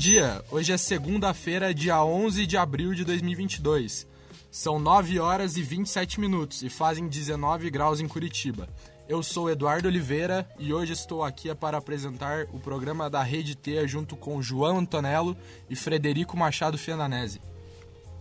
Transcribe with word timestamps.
dia, 0.00 0.42
hoje 0.50 0.72
é 0.72 0.78
segunda-feira, 0.78 1.74
dia 1.74 2.02
11 2.02 2.46
de 2.46 2.56
abril 2.56 2.94
de 2.94 3.04
2022. 3.04 4.06
São 4.50 4.78
9 4.78 5.20
horas 5.20 5.58
e 5.58 5.62
27 5.62 6.18
minutos 6.18 6.62
e 6.62 6.70
fazem 6.70 7.06
19 7.06 7.68
graus 7.68 8.00
em 8.00 8.08
Curitiba. 8.08 8.66
Eu 9.06 9.22
sou 9.22 9.50
Eduardo 9.50 9.88
Oliveira 9.88 10.48
e 10.58 10.72
hoje 10.72 10.94
estou 10.94 11.22
aqui 11.22 11.54
para 11.54 11.76
apresentar 11.76 12.46
o 12.50 12.58
programa 12.58 13.10
da 13.10 13.22
Rede 13.22 13.54
T 13.54 13.86
junto 13.86 14.16
com 14.16 14.40
João 14.40 14.78
Antonello 14.78 15.36
e 15.68 15.76
Frederico 15.76 16.34
Machado 16.34 16.78
Fiananese. 16.78 17.38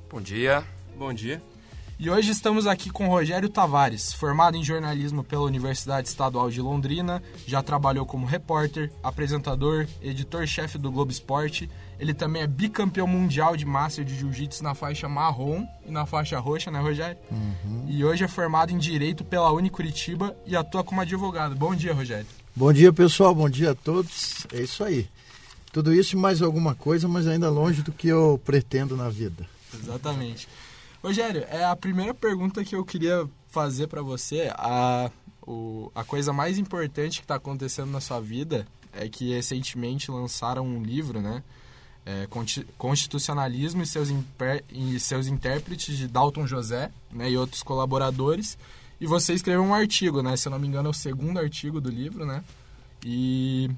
Bom 0.09 0.19
dia. 0.19 0.65
Bom 0.97 1.13
dia. 1.13 1.41
E 2.01 2.09
hoje 2.09 2.31
estamos 2.31 2.65
aqui 2.65 2.89
com 2.89 3.09
Rogério 3.09 3.49
Tavares, 3.49 4.13
formado 4.13 4.55
em 4.55 4.63
jornalismo 4.63 5.21
pela 5.21 5.41
Universidade 5.41 6.07
Estadual 6.07 6.49
de 6.49 6.61
Londrina, 6.61 7.21
já 7.45 7.61
trabalhou 7.61 8.05
como 8.05 8.25
repórter, 8.25 8.89
apresentador, 9.03 9.85
editor-chefe 10.01 10.77
do 10.77 10.89
Globo 10.89 11.11
Esporte. 11.11 11.69
Ele 11.99 12.13
também 12.13 12.41
é 12.41 12.47
bicampeão 12.47 13.05
mundial 13.05 13.57
de 13.57 13.65
Master 13.65 14.05
de 14.05 14.15
Jiu-Jitsu 14.15 14.63
na 14.63 14.73
faixa 14.73 15.09
marrom 15.09 15.67
e 15.85 15.91
na 15.91 16.05
faixa 16.05 16.39
roxa, 16.39 16.71
né, 16.71 16.79
Rogério? 16.79 17.17
Uhum. 17.29 17.87
E 17.89 18.05
hoje 18.05 18.23
é 18.23 18.29
formado 18.29 18.71
em 18.71 18.77
Direito 18.77 19.25
pela 19.25 19.51
Uni 19.51 19.69
Curitiba 19.69 20.33
e 20.47 20.55
atua 20.55 20.85
como 20.85 21.01
advogado. 21.01 21.53
Bom 21.53 21.75
dia, 21.75 21.93
Rogério. 21.93 22.27
Bom 22.55 22.71
dia, 22.71 22.93
pessoal. 22.93 23.35
Bom 23.35 23.49
dia 23.49 23.71
a 23.71 23.75
todos. 23.75 24.47
É 24.53 24.61
isso 24.61 24.85
aí. 24.85 25.05
Tudo 25.73 25.93
isso 25.93 26.15
e 26.15 26.17
mais 26.17 26.41
alguma 26.41 26.73
coisa, 26.73 27.09
mas 27.09 27.27
ainda 27.27 27.49
longe 27.49 27.81
do 27.81 27.91
que 27.91 28.07
eu 28.07 28.39
pretendo 28.45 28.95
na 28.95 29.09
vida. 29.09 29.45
Exatamente. 29.73 30.47
Rogério, 31.01 31.45
é 31.49 31.63
a 31.63 31.75
primeira 31.75 32.13
pergunta 32.13 32.63
que 32.63 32.75
eu 32.75 32.83
queria 32.83 33.27
fazer 33.47 33.87
para 33.87 34.01
você. 34.01 34.51
A, 34.53 35.09
o, 35.45 35.91
a 35.95 36.03
coisa 36.03 36.33
mais 36.33 36.57
importante 36.57 37.19
que 37.19 37.25
está 37.25 37.35
acontecendo 37.35 37.89
na 37.89 38.01
sua 38.01 38.19
vida 38.19 38.67
é 38.93 39.07
que 39.07 39.33
recentemente 39.33 40.11
lançaram 40.11 40.65
um 40.65 40.83
livro, 40.83 41.21
né? 41.21 41.43
É, 42.05 42.27
Constitucionalismo 42.77 43.83
e 43.83 43.85
seus, 43.85 44.09
e 44.71 44.99
seus 44.99 45.27
intérpretes 45.27 45.95
de 45.97 46.07
Dalton 46.07 46.47
José 46.47 46.89
né, 47.11 47.29
e 47.29 47.37
outros 47.37 47.61
colaboradores. 47.61 48.57
E 48.99 49.05
você 49.05 49.33
escreveu 49.33 49.61
um 49.61 49.73
artigo, 49.73 50.21
né? 50.21 50.35
Se 50.35 50.47
eu 50.47 50.51
não 50.51 50.59
me 50.59 50.67
engano, 50.67 50.87
é 50.87 50.91
o 50.91 50.93
segundo 50.93 51.39
artigo 51.39 51.79
do 51.79 51.89
livro, 51.89 52.25
né? 52.25 52.43
E 53.05 53.69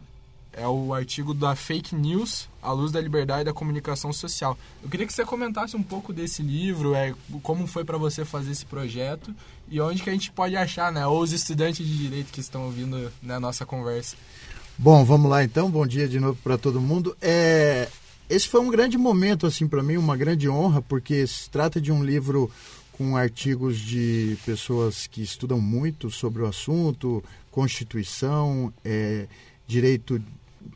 é 0.62 0.68
o 0.68 0.94
artigo 0.94 1.34
da 1.34 1.56
Fake 1.56 1.96
News, 1.96 2.48
à 2.62 2.72
luz 2.72 2.92
da 2.92 3.02
liberdade 3.02 3.46
da 3.46 3.54
comunicação 3.54 4.14
social. 4.14 4.56
Eu 4.84 4.90
queria 4.90 5.08
que 5.08 5.14
você 5.14 5.26
comentasse 5.26 5.76
um 5.76 5.82
pouco 5.82 6.14
desse 6.14 6.44
livro, 6.44 6.94
é, 6.94 7.16
como 7.42 7.66
foi 7.66 7.84
para 7.84 7.98
você 7.98 8.24
fazer 8.24 8.52
esse 8.52 8.66
projeto 8.66 9.34
e 9.68 9.82
onde 9.82 10.04
que 10.04 10.10
a 10.10 10.14
gente 10.14 10.32
pode 10.32 10.56
achar, 10.56 10.92
né? 10.92 11.06
Ou 11.08 11.20
os 11.20 11.32
estudantes 11.32 11.86
de 11.86 11.98
direito 11.98 12.32
que 12.32 12.40
estão 12.40 12.66
ouvindo 12.66 13.12
né, 13.24 13.36
a 13.36 13.40
nossa 13.40 13.66
conversa. 13.66 14.16
Bom, 14.78 15.04
vamos 15.04 15.32
lá 15.32 15.44
então. 15.44 15.70
Bom 15.70 15.86
dia 15.88 16.08
de 16.08 16.20
novo 16.20 16.38
para 16.44 16.60
todo 16.60 16.80
mundo. 16.80 17.18
É, 17.20 17.90
esse 18.30 18.48
foi 18.48 18.62
um 18.62 18.70
grande 18.70 19.00
momento 19.00 19.48
assim 19.48 19.68
para 19.68 19.82
mim, 19.82 19.98
uma 19.98 20.16
grande 20.16 20.48
honra, 20.48 20.82
porque 20.82 21.26
se 21.26 21.50
trata 21.50 21.82
de 21.82 21.92
um 21.92 22.04
livro 22.04 22.52
com 22.92 23.18
artigos 23.18 23.80
de 23.80 24.38
pessoas 24.46 25.08
que 25.08 25.24
estudam 25.24 25.60
muito 25.60 26.12
sobre 26.12 26.44
o 26.44 26.46
assunto, 26.46 27.24
Constituição, 27.50 28.72
é, 28.86 29.28
direito 29.68 30.22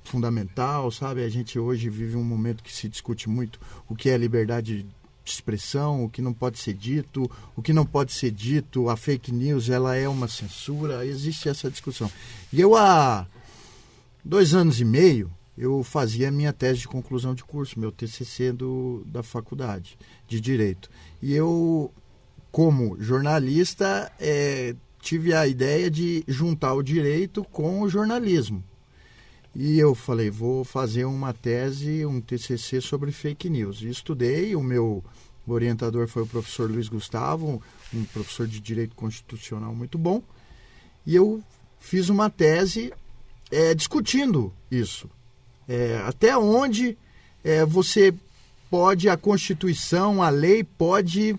fundamental, 0.04 0.92
sabe? 0.92 1.24
A 1.24 1.30
gente 1.30 1.58
hoje 1.58 1.90
vive 1.90 2.16
um 2.16 2.24
momento 2.24 2.64
que 2.64 2.74
se 2.74 2.88
discute 2.88 3.30
muito 3.30 3.60
o 3.88 3.96
que 3.96 4.10
é 4.10 4.18
liberdade 4.18 4.84
de 4.84 5.32
expressão, 5.32 6.04
o 6.06 6.10
que 6.10 6.22
não 6.22 6.34
pode 6.34 6.60
ser 6.60 6.74
dito, 6.74 7.30
o 7.56 7.62
que 7.62 7.74
não 7.74 7.86
pode 7.86 8.14
ser 8.14 8.32
dito, 8.32 8.90
a 8.90 8.96
fake 8.96 9.32
news, 9.32 9.70
ela 9.70 9.96
é 9.96 10.08
uma 10.08 10.28
censura, 10.28 11.06
existe 11.06 11.50
essa 11.50 11.70
discussão. 11.70 12.10
E 12.54 12.62
eu 12.62 12.76
há 12.76 13.26
dois 14.24 14.54
anos 14.54 14.80
e 14.80 14.86
meio, 14.86 15.32
eu 15.58 15.84
fazia 15.84 16.32
minha 16.32 16.54
tese 16.54 16.82
de 16.82 16.88
conclusão 16.88 17.34
de 17.34 17.44
curso, 17.44 17.80
meu 17.80 17.92
TCC 17.92 18.52
do, 18.52 19.04
da 19.06 19.24
faculdade 19.24 19.98
de 20.28 20.40
Direito. 20.40 20.90
E 21.22 21.34
eu, 21.34 21.92
como 22.52 23.02
jornalista, 23.02 24.12
é, 24.20 24.76
tive 25.02 25.34
a 25.34 25.48
ideia 25.48 25.90
de 25.90 26.24
juntar 26.28 26.74
o 26.74 26.84
direito 26.84 27.44
com 27.46 27.82
o 27.82 27.90
jornalismo. 27.90 28.64
E 29.56 29.80
eu 29.80 29.96
falei, 29.96 30.30
vou 30.30 30.66
fazer 30.66 31.06
uma 31.06 31.34
tese, 31.34 32.06
um 32.06 32.20
TCC 32.20 32.82
sobre 32.82 33.14
fake 33.14 33.50
news. 33.50 33.82
E 33.82 33.88
estudei, 33.88 34.54
o 34.54 34.62
meu 34.62 35.02
orientador 35.48 36.10
foi 36.10 36.24
o 36.24 36.28
professor 36.28 36.70
Luiz 36.70 36.90
Gustavo, 36.90 37.62
um 37.94 38.04
professor 38.06 38.48
de 38.48 38.60
direito 38.60 38.96
constitucional 38.96 39.74
muito 39.74 39.98
bom. 39.98 40.22
E 41.06 41.16
eu 41.16 41.42
fiz 41.80 42.10
uma 42.10 42.30
tese 42.30 42.92
é, 43.50 43.74
discutindo 43.74 44.52
isso. 44.70 45.10
É, 45.70 46.04
até 46.06 46.38
onde 46.38 46.98
é, 47.42 47.64
você 47.64 48.14
pode, 48.70 49.08
a 49.08 49.16
Constituição, 49.16 50.22
a 50.22 50.30
lei 50.30 50.66
pode 50.66 51.34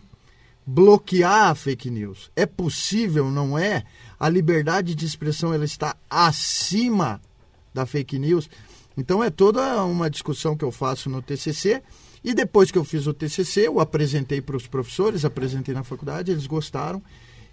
bloquear 0.65 1.51
a 1.51 1.55
fake 1.55 1.91
news. 1.91 2.31
É 2.35 2.47
possível, 2.47 3.31
não 3.31 3.59
é? 3.59 3.85
A 4.19 4.29
liberdade 4.31 4.95
de 4.95 5.05
expressão 5.05 5.53
ela 5.53 5.67
está 5.67 5.95
acima 6.09 7.21
da 7.77 7.87
fake 7.87 8.19
news. 8.19 8.49
Então 8.97 9.23
é 9.23 9.29
toda 9.29 9.85
uma 9.85 10.09
discussão 10.09 10.57
que 10.57 10.65
eu 10.65 10.73
faço 10.73 11.11
no 11.11 11.21
TCC. 11.21 11.83
E 12.25 12.35
depois 12.35 12.71
que 12.71 12.79
eu 12.79 12.85
fiz 12.85 13.07
o 13.07 13.13
TCC, 13.13 13.69
eu 13.69 13.79
apresentei 13.79 14.41
para 14.41 14.57
os 14.57 14.67
professores, 14.67 15.25
apresentei 15.25 15.75
na 15.75 15.85
faculdade, 15.85 16.33
eles 16.33 16.47
gostaram. 16.47 17.03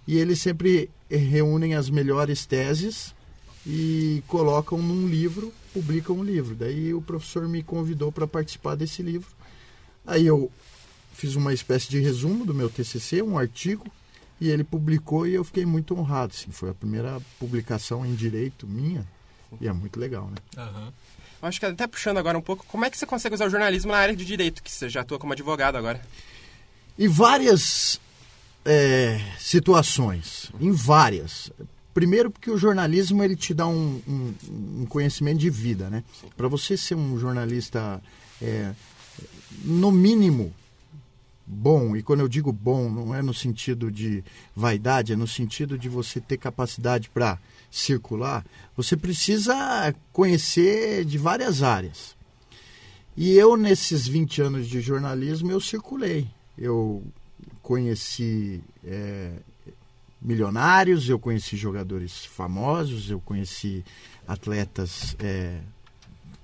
E 0.08 0.16
eles 0.16 0.40
sempre 0.40 0.90
reúnem 1.08 1.74
as 1.74 1.88
melhores 1.88 2.44
teses 2.44 3.14
e 3.66 4.22
colocam 4.26 4.78
num 4.78 5.06
livro, 5.06 5.52
publicam 5.72 6.16
um 6.16 6.24
livro. 6.24 6.54
Daí 6.54 6.92
o 6.92 7.00
professor 7.00 7.46
me 7.46 7.62
convidou 7.62 8.10
para 8.10 8.26
participar 8.26 8.74
desse 8.74 9.02
livro. 9.02 9.28
Aí 10.06 10.26
eu 10.26 10.50
fiz 11.12 11.36
uma 11.36 11.52
espécie 11.52 11.88
de 11.88 12.00
resumo 12.00 12.44
do 12.44 12.54
meu 12.54 12.68
TCC, 12.68 13.22
um 13.22 13.38
artigo, 13.38 13.86
e 14.40 14.50
ele 14.50 14.64
publicou 14.64 15.26
e 15.26 15.34
eu 15.34 15.44
fiquei 15.44 15.64
muito 15.64 15.96
honrado. 15.96 16.32
Assim, 16.34 16.50
foi 16.50 16.70
a 16.70 16.74
primeira 16.74 17.20
publicação 17.38 18.04
em 18.04 18.14
direito 18.14 18.66
minha 18.66 19.06
e 19.60 19.68
é 19.68 19.72
muito 19.72 19.98
legal, 19.98 20.28
né? 20.28 20.36
Uhum. 20.62 20.92
Acho 21.42 21.60
que 21.60 21.66
até 21.66 21.86
puxando 21.86 22.18
agora 22.18 22.38
um 22.38 22.42
pouco, 22.42 22.64
como 22.66 22.84
é 22.84 22.90
que 22.90 22.96
você 22.96 23.04
consegue 23.04 23.34
usar 23.34 23.46
o 23.46 23.50
jornalismo 23.50 23.92
na 23.92 23.98
área 23.98 24.16
de 24.16 24.24
direito, 24.24 24.62
que 24.62 24.70
você 24.70 24.88
já 24.88 25.02
atua 25.02 25.18
como 25.18 25.32
advogado 25.32 25.76
agora? 25.76 26.00
Em 26.98 27.08
várias 27.08 28.00
é, 28.64 29.20
situações, 29.38 30.50
em 30.58 30.72
várias. 30.72 31.52
Primeiro 31.92 32.30
porque 32.30 32.50
o 32.50 32.56
jornalismo 32.56 33.22
ele 33.22 33.36
te 33.36 33.52
dá 33.52 33.66
um, 33.66 34.00
um, 34.08 34.34
um 34.80 34.86
conhecimento 34.86 35.38
de 35.38 35.50
vida, 35.50 35.90
né? 35.90 36.02
Para 36.36 36.48
você 36.48 36.76
ser 36.76 36.94
um 36.94 37.18
jornalista, 37.18 38.02
é, 38.40 38.72
no 39.62 39.92
mínimo, 39.92 40.52
bom, 41.46 41.96
e 41.96 42.02
quando 42.02 42.20
eu 42.20 42.28
digo 42.28 42.52
bom, 42.52 42.90
não 42.90 43.14
é 43.14 43.22
no 43.22 43.34
sentido 43.34 43.90
de 43.90 44.24
vaidade, 44.54 45.12
é 45.12 45.16
no 45.16 45.26
sentido 45.26 45.78
de 45.78 45.88
você 45.88 46.20
ter 46.20 46.38
capacidade 46.38 47.10
para 47.10 47.38
circular, 47.70 48.44
você 48.76 48.96
precisa 48.96 49.94
conhecer 50.12 51.04
de 51.04 51.18
várias 51.18 51.62
áreas. 51.62 52.16
E 53.16 53.32
eu, 53.32 53.56
nesses 53.56 54.08
20 54.08 54.42
anos 54.42 54.68
de 54.68 54.80
jornalismo, 54.80 55.50
eu 55.50 55.60
circulei. 55.60 56.26
Eu 56.58 57.04
conheci 57.62 58.60
é, 58.84 59.32
milionários, 60.20 61.08
eu 61.08 61.18
conheci 61.18 61.56
jogadores 61.56 62.24
famosos, 62.24 63.10
eu 63.10 63.20
conheci 63.20 63.84
atletas 64.26 65.14
é, 65.20 65.60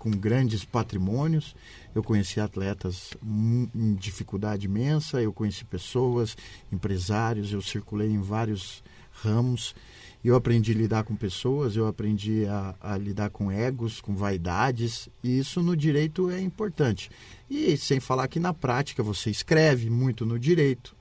com 0.00 0.10
grandes 0.10 0.64
patrimônios, 0.64 1.54
eu 1.94 2.02
conheci 2.02 2.40
atletas 2.40 3.12
em 3.22 3.94
dificuldade 3.94 4.66
imensa, 4.66 5.22
eu 5.22 5.32
conheci 5.32 5.64
pessoas, 5.64 6.36
empresários, 6.72 7.52
eu 7.52 7.62
circulei 7.62 8.10
em 8.10 8.20
vários 8.20 8.82
ramos 9.22 9.74
eu 10.22 10.36
aprendi 10.36 10.72
a 10.72 10.74
lidar 10.74 11.04
com 11.04 11.16
pessoas, 11.16 11.76
eu 11.76 11.86
aprendi 11.86 12.44
a, 12.46 12.74
a, 12.80 12.98
lidar 12.98 13.30
com 13.30 13.50
egos, 13.50 14.00
com 14.00 14.14
vaidades, 14.14 15.08
e 15.24 15.38
isso 15.38 15.62
no 15.62 15.74
direito 15.74 16.30
é 16.30 16.40
importante. 16.40 17.10
E 17.48 17.76
sem 17.76 18.00
falar 18.00 18.28
que 18.28 18.38
na 18.38 18.52
prática 18.52 19.02
você 19.02 19.30
escreve 19.30 19.88
muito 19.88 20.26
no 20.26 20.38
direito, 20.38 20.94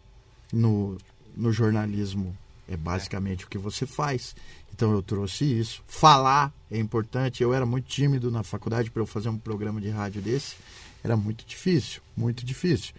no, 0.54 0.98
no 1.36 1.52
jornalismo 1.52 2.36
é 2.70 2.78
basicamente 2.78 3.44
é. 3.44 3.46
o 3.46 3.50
que 3.50 3.58
você 3.58 3.86
faz. 3.86 4.36
Então 4.74 4.92
eu 4.94 5.02
trouxe 5.02 5.44
isso. 5.44 5.84
Falar 5.88 6.54
é 6.70 6.78
importante. 6.78 7.44
Eu 7.44 7.54
era 7.54 7.66
muito 7.66 7.88
tímido 7.88 8.32
na 8.32 8.44
faculdade 8.44 8.92
para 8.92 9.02
eu 9.02 9.08
fazer 9.08 9.30
um 9.30 9.38
programa 9.38 9.82
de 9.82 9.90
rádio 9.90 10.22
desse. 10.22 10.56
Era 11.04 11.18
muito 11.18 11.46
difícil, 11.46 12.02
muito 12.16 12.46
difícil. 12.46 12.94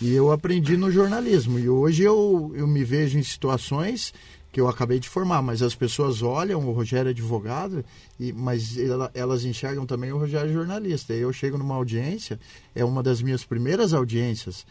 E 0.00 0.12
eu 0.12 0.30
aprendi 0.30 0.76
no 0.76 0.90
jornalismo. 0.90 1.58
E 1.58 1.68
hoje 1.68 2.02
eu, 2.02 2.52
eu 2.54 2.66
me 2.66 2.84
vejo 2.84 3.18
em 3.18 3.22
situações 3.22 4.12
que 4.52 4.60
eu 4.60 4.68
acabei 4.68 5.00
de 5.00 5.08
formar, 5.08 5.42
mas 5.42 5.62
as 5.62 5.74
pessoas 5.74 6.22
olham 6.22 6.64
o 6.64 6.72
Rogério 6.72 7.08
é 7.08 7.10
advogado, 7.10 7.84
e, 8.20 8.32
mas 8.32 8.78
ela, 8.78 9.10
elas 9.12 9.44
enxergam 9.44 9.84
também 9.84 10.12
o 10.12 10.16
Rogério 10.16 10.52
jornalista. 10.52 11.12
E 11.12 11.20
eu 11.20 11.32
chego 11.32 11.58
numa 11.58 11.74
audiência, 11.74 12.38
é 12.72 12.84
uma 12.84 13.02
das 13.02 13.20
minhas 13.20 13.44
primeiras 13.44 13.92
audiências, 13.92 14.64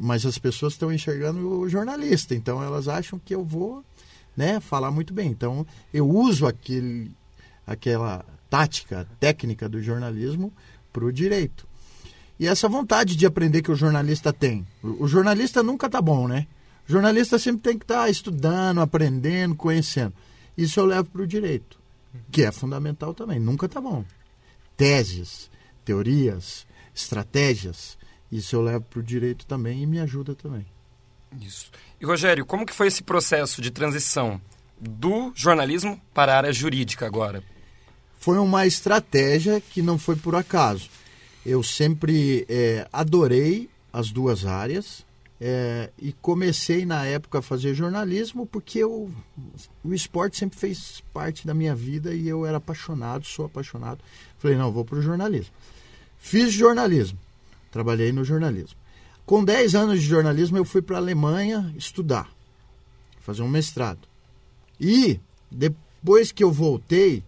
mas 0.00 0.24
as 0.24 0.38
pessoas 0.38 0.74
estão 0.74 0.92
enxergando 0.92 1.60
o 1.60 1.68
jornalista, 1.68 2.34
então 2.34 2.62
elas 2.62 2.88
acham 2.88 3.18
que 3.18 3.34
eu 3.34 3.44
vou 3.44 3.84
né, 4.36 4.60
falar 4.60 4.90
muito 4.90 5.12
bem. 5.12 5.30
Então 5.30 5.66
eu 5.92 6.08
uso 6.08 6.46
aquele, 6.46 7.10
aquela 7.66 8.24
tática 8.48 9.06
técnica 9.18 9.68
do 9.68 9.82
jornalismo 9.82 10.52
para 10.92 11.04
o 11.04 11.12
direito. 11.12 11.66
e 12.38 12.46
essa 12.46 12.68
vontade 12.68 13.16
de 13.16 13.24
aprender 13.24 13.62
que 13.62 13.70
o 13.70 13.76
jornalista 13.76 14.32
tem. 14.32 14.66
O, 14.82 15.06
jornalista 15.06 15.62
nunca 15.62 15.88
tá 15.88 16.02
bom, 16.02 16.26
né? 16.26 16.46
O 16.88 16.92
jornalista 16.92 17.38
sempre 17.38 17.62
tem 17.62 17.78
que 17.78 17.84
estar 17.84 18.02
tá 18.02 18.10
estudando, 18.10 18.80
aprendendo, 18.80 19.54
conhecendo. 19.54 20.12
Isso 20.56 20.80
eu 20.80 20.84
levo 20.84 21.08
para 21.08 21.22
o 21.22 21.26
direito, 21.26 21.78
que 22.30 22.42
é 22.42 22.52
fundamental 22.52 23.14
também. 23.14 23.38
Nunca 23.38 23.68
tá 23.68 23.80
bom. 23.80 24.04
Teses, 24.76 25.50
teorias, 25.84 26.66
estratégias, 26.94 27.96
isso 28.32 28.56
eu 28.56 28.62
levo 28.62 28.84
para 28.88 28.98
o 28.98 29.02
direito 29.02 29.44
também 29.44 29.82
e 29.82 29.86
me 29.86 30.00
ajuda 30.00 30.34
também. 30.34 30.66
Isso. 31.40 31.70
E 32.00 32.04
Rogério, 32.04 32.46
como 32.46 32.66
que 32.66 32.72
foi 32.72 32.86
esse 32.86 33.02
processo 33.02 33.60
de 33.60 33.70
transição 33.70 34.40
do 34.80 35.32
jornalismo 35.34 36.00
para 36.14 36.32
a 36.32 36.36
área 36.38 36.52
jurídica 36.52 37.06
agora? 37.06 37.44
Foi 38.18 38.38
uma 38.38 38.66
estratégia 38.66 39.60
que 39.60 39.82
não 39.82 39.98
foi 39.98 40.16
por 40.16 40.34
acaso. 40.34 40.88
Eu 41.44 41.62
sempre 41.62 42.46
é, 42.48 42.88
adorei 42.92 43.68
as 43.92 44.10
duas 44.10 44.46
áreas 44.46 45.04
é, 45.40 45.90
e 45.98 46.12
comecei 46.12 46.86
na 46.86 47.04
época 47.04 47.40
a 47.40 47.42
fazer 47.42 47.74
jornalismo 47.74 48.46
porque 48.46 48.78
eu, 48.78 49.10
o 49.82 49.92
esporte 49.92 50.38
sempre 50.38 50.56
fez 50.56 51.02
parte 51.12 51.46
da 51.46 51.52
minha 51.52 51.74
vida 51.74 52.14
e 52.14 52.28
eu 52.28 52.46
era 52.46 52.58
apaixonado, 52.58 53.26
sou 53.26 53.46
apaixonado. 53.46 54.00
Falei, 54.38 54.56
não, 54.56 54.70
vou 54.70 54.84
para 54.84 54.98
o 54.98 55.02
jornalismo. 55.02 55.52
Fiz 56.16 56.52
jornalismo, 56.52 57.18
trabalhei 57.72 58.12
no 58.12 58.22
jornalismo. 58.22 58.78
Com 59.26 59.42
10 59.42 59.74
anos 59.74 60.00
de 60.00 60.06
jornalismo, 60.06 60.58
eu 60.58 60.64
fui 60.64 60.82
para 60.82 60.96
a 60.96 61.00
Alemanha 61.00 61.72
estudar, 61.76 62.30
fazer 63.18 63.42
um 63.42 63.48
mestrado. 63.48 64.06
E 64.78 65.18
depois 65.50 66.30
que 66.30 66.44
eu 66.44 66.52
voltei, 66.52 67.24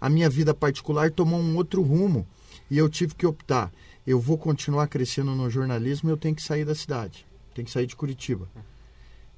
a 0.00 0.10
minha 0.10 0.28
vida 0.28 0.52
particular 0.52 1.10
tomou 1.10 1.40
um 1.40 1.56
outro 1.56 1.80
rumo 1.80 2.26
e 2.70 2.76
eu 2.76 2.88
tive 2.88 3.14
que 3.14 3.26
optar. 3.26 3.72
Eu 4.06 4.18
vou 4.18 4.36
continuar 4.36 4.88
crescendo 4.88 5.34
no 5.34 5.48
jornalismo, 5.48 6.10
eu 6.10 6.16
tenho 6.16 6.34
que 6.34 6.42
sair 6.42 6.64
da 6.64 6.74
cidade, 6.74 7.24
tenho 7.54 7.66
que 7.66 7.72
sair 7.72 7.86
de 7.86 7.94
Curitiba. 7.94 8.48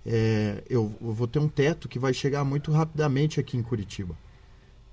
É, 0.07 0.63
eu, 0.71 0.95
eu 1.01 1.13
vou 1.13 1.27
ter 1.27 1.39
um 1.39 1.49
teto 1.49 1.89
que 1.89 1.99
vai 1.99 2.15
chegar 2.15 2.45
muito 2.45 2.73
rapidamente 2.73 3.39
aqui 3.39 3.57
em 3.57 3.63
Curitiba. 3.63 4.17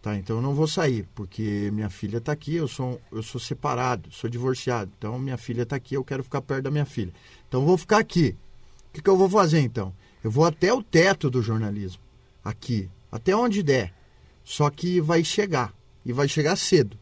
Tá, 0.08 0.16
então 0.16 0.38
eu 0.38 0.42
não 0.42 0.54
vou 0.56 0.70
sair, 0.70 1.06
porque 1.14 1.70
minha 1.74 1.90
filha 1.90 2.20
está 2.20 2.32
aqui, 2.32 2.56
eu 2.56 2.66
sou, 2.66 2.98
eu 3.12 3.22
sou 3.22 3.42
separado, 3.42 4.10
sou 4.10 4.30
divorciado. 4.30 4.90
Então 4.98 5.20
minha 5.20 5.38
filha 5.38 5.64
está 5.64 5.76
aqui, 5.76 5.96
eu 5.96 6.04
quero 6.04 6.24
ficar 6.24 6.42
perto 6.42 6.64
da 6.64 6.72
minha 6.72 6.86
filha. 6.86 7.12
Então 7.46 7.60
eu 7.60 7.68
vou 7.68 7.78
ficar 7.78 7.98
aqui. 7.98 8.34
O 8.88 8.94
que, 8.94 9.02
que 9.02 9.10
eu 9.10 9.18
vou 9.18 9.30
fazer 9.30 9.60
então? 9.60 9.94
Eu 10.24 10.32
vou 10.32 10.46
até 10.46 10.72
o 10.72 10.82
teto 10.82 11.30
do 11.30 11.42
jornalismo, 11.42 12.02
aqui, 12.42 12.90
até 13.12 13.36
onde 13.36 13.62
der. 13.62 13.94
Só 14.46 14.70
que 14.70 15.02
vai 15.02 15.26
chegar, 15.26 15.74
e 16.06 16.14
vai 16.14 16.30
chegar 16.30 16.56
cedo. 16.56 16.98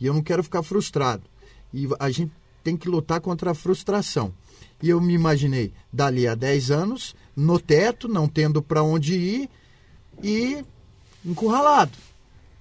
E 0.00 0.06
eu 0.06 0.14
não 0.14 0.22
quero 0.22 0.42
ficar 0.42 0.62
frustrado. 0.62 1.24
E 1.70 1.86
a 2.00 2.08
gente 2.08 2.32
tem 2.64 2.78
que 2.78 2.88
lutar 2.88 3.20
contra 3.20 3.50
a 3.50 3.54
frustração. 3.54 4.32
E 4.82 4.88
eu 4.88 5.02
me 5.02 5.12
imaginei 5.12 5.70
dali 5.92 6.26
a 6.26 6.34
10 6.34 6.70
anos, 6.70 7.14
no 7.36 7.60
teto, 7.60 8.08
não 8.08 8.26
tendo 8.26 8.62
para 8.62 8.82
onde 8.82 9.18
ir 9.18 9.50
e 10.22 10.64
encurralado. 11.26 12.07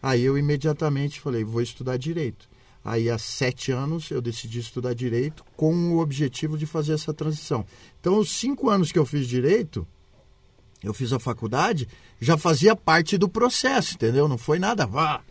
Aí 0.01 0.23
eu 0.23 0.37
imediatamente 0.37 1.19
falei, 1.19 1.43
vou 1.43 1.61
estudar 1.61 1.97
direito. 1.97 2.47
Aí, 2.87 3.09
há 3.09 3.17
sete 3.17 3.69
anos, 3.69 4.09
eu 4.11 4.21
decidi 4.21 4.59
estudar 4.59 4.93
direito 4.93 5.43
com 5.57 5.73
o 5.91 5.99
objetivo 5.99 6.57
de 6.57 6.65
fazer 6.65 6.93
essa 6.93 7.13
transição. 7.13 7.65
Então, 7.99 8.17
os 8.17 8.31
cinco 8.31 8.69
anos 8.69 8.93
que 8.93 8.97
eu 8.97 9.05
fiz 9.05 9.27
direito, 9.27 9.85
eu 10.81 10.93
fiz 10.93 11.11
a 11.11 11.19
faculdade, 11.19 11.85
já 12.21 12.37
fazia 12.37 12.77
parte 12.77 13.17
do 13.17 13.27
processo, 13.27 13.95
entendeu? 13.95 14.27
Não 14.29 14.37
foi 14.37 14.57
nada, 14.57 14.85
vá. 14.85 15.21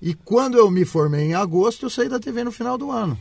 E 0.00 0.14
quando 0.14 0.56
eu 0.56 0.70
me 0.70 0.86
formei 0.86 1.26
em 1.26 1.34
agosto, 1.34 1.84
eu 1.84 1.90
saí 1.90 2.08
da 2.08 2.18
TV 2.18 2.44
no 2.44 2.52
final 2.52 2.78
do 2.78 2.90
ano. 2.90 3.20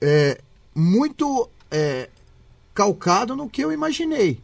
É, 0.00 0.40
muito 0.74 1.50
é, 1.70 2.08
calcado 2.72 3.36
no 3.36 3.50
que 3.50 3.62
eu 3.62 3.70
imaginei. 3.70 4.40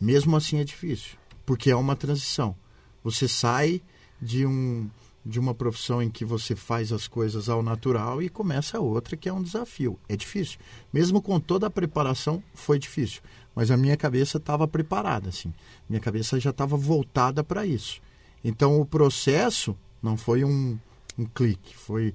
Mesmo 0.00 0.36
assim 0.36 0.58
é 0.58 0.64
difícil, 0.64 1.18
porque 1.44 1.70
é 1.70 1.76
uma 1.76 1.96
transição. 1.96 2.56
Você 3.04 3.28
sai 3.28 3.82
de 4.20 4.46
um 4.46 4.88
de 5.26 5.40
uma 5.40 5.52
profissão 5.52 6.00
em 6.00 6.08
que 6.08 6.24
você 6.24 6.54
faz 6.54 6.92
as 6.92 7.08
coisas 7.08 7.48
ao 7.48 7.60
natural 7.60 8.22
e 8.22 8.28
começa 8.28 8.78
outra 8.78 9.16
que 9.16 9.28
é 9.28 9.32
um 9.32 9.42
desafio. 9.42 9.98
É 10.08 10.16
difícil. 10.16 10.56
Mesmo 10.92 11.20
com 11.20 11.40
toda 11.40 11.66
a 11.66 11.70
preparação, 11.70 12.40
foi 12.54 12.78
difícil. 12.78 13.20
Mas 13.52 13.72
a 13.72 13.76
minha 13.76 13.96
cabeça 13.96 14.36
estava 14.36 14.68
preparada, 14.68 15.30
assim. 15.30 15.52
Minha 15.88 16.00
cabeça 16.00 16.38
já 16.38 16.50
estava 16.50 16.76
voltada 16.76 17.42
para 17.42 17.66
isso. 17.66 18.00
Então 18.44 18.80
o 18.80 18.86
processo 18.86 19.76
não 20.00 20.16
foi 20.16 20.44
um, 20.44 20.78
um 21.18 21.24
clique, 21.24 21.76
foi, 21.76 22.14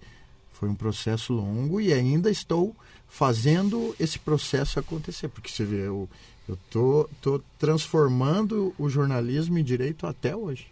foi 0.54 0.70
um 0.70 0.76
processo 0.76 1.34
longo 1.34 1.82
e 1.82 1.92
ainda 1.92 2.32
estou 2.32 2.74
fazendo 3.10 3.94
esse 4.00 4.18
processo 4.20 4.80
acontecer. 4.80 5.28
Porque 5.28 5.50
você 5.50 5.66
vê, 5.66 5.88
eu 5.88 6.08
estou 6.48 7.10
tô, 7.22 7.40
tô 7.40 7.44
transformando 7.60 8.74
o 8.80 8.88
jornalismo 8.88 9.58
em 9.58 9.64
direito 9.64 10.08
até 10.08 10.34
hoje. 10.34 10.68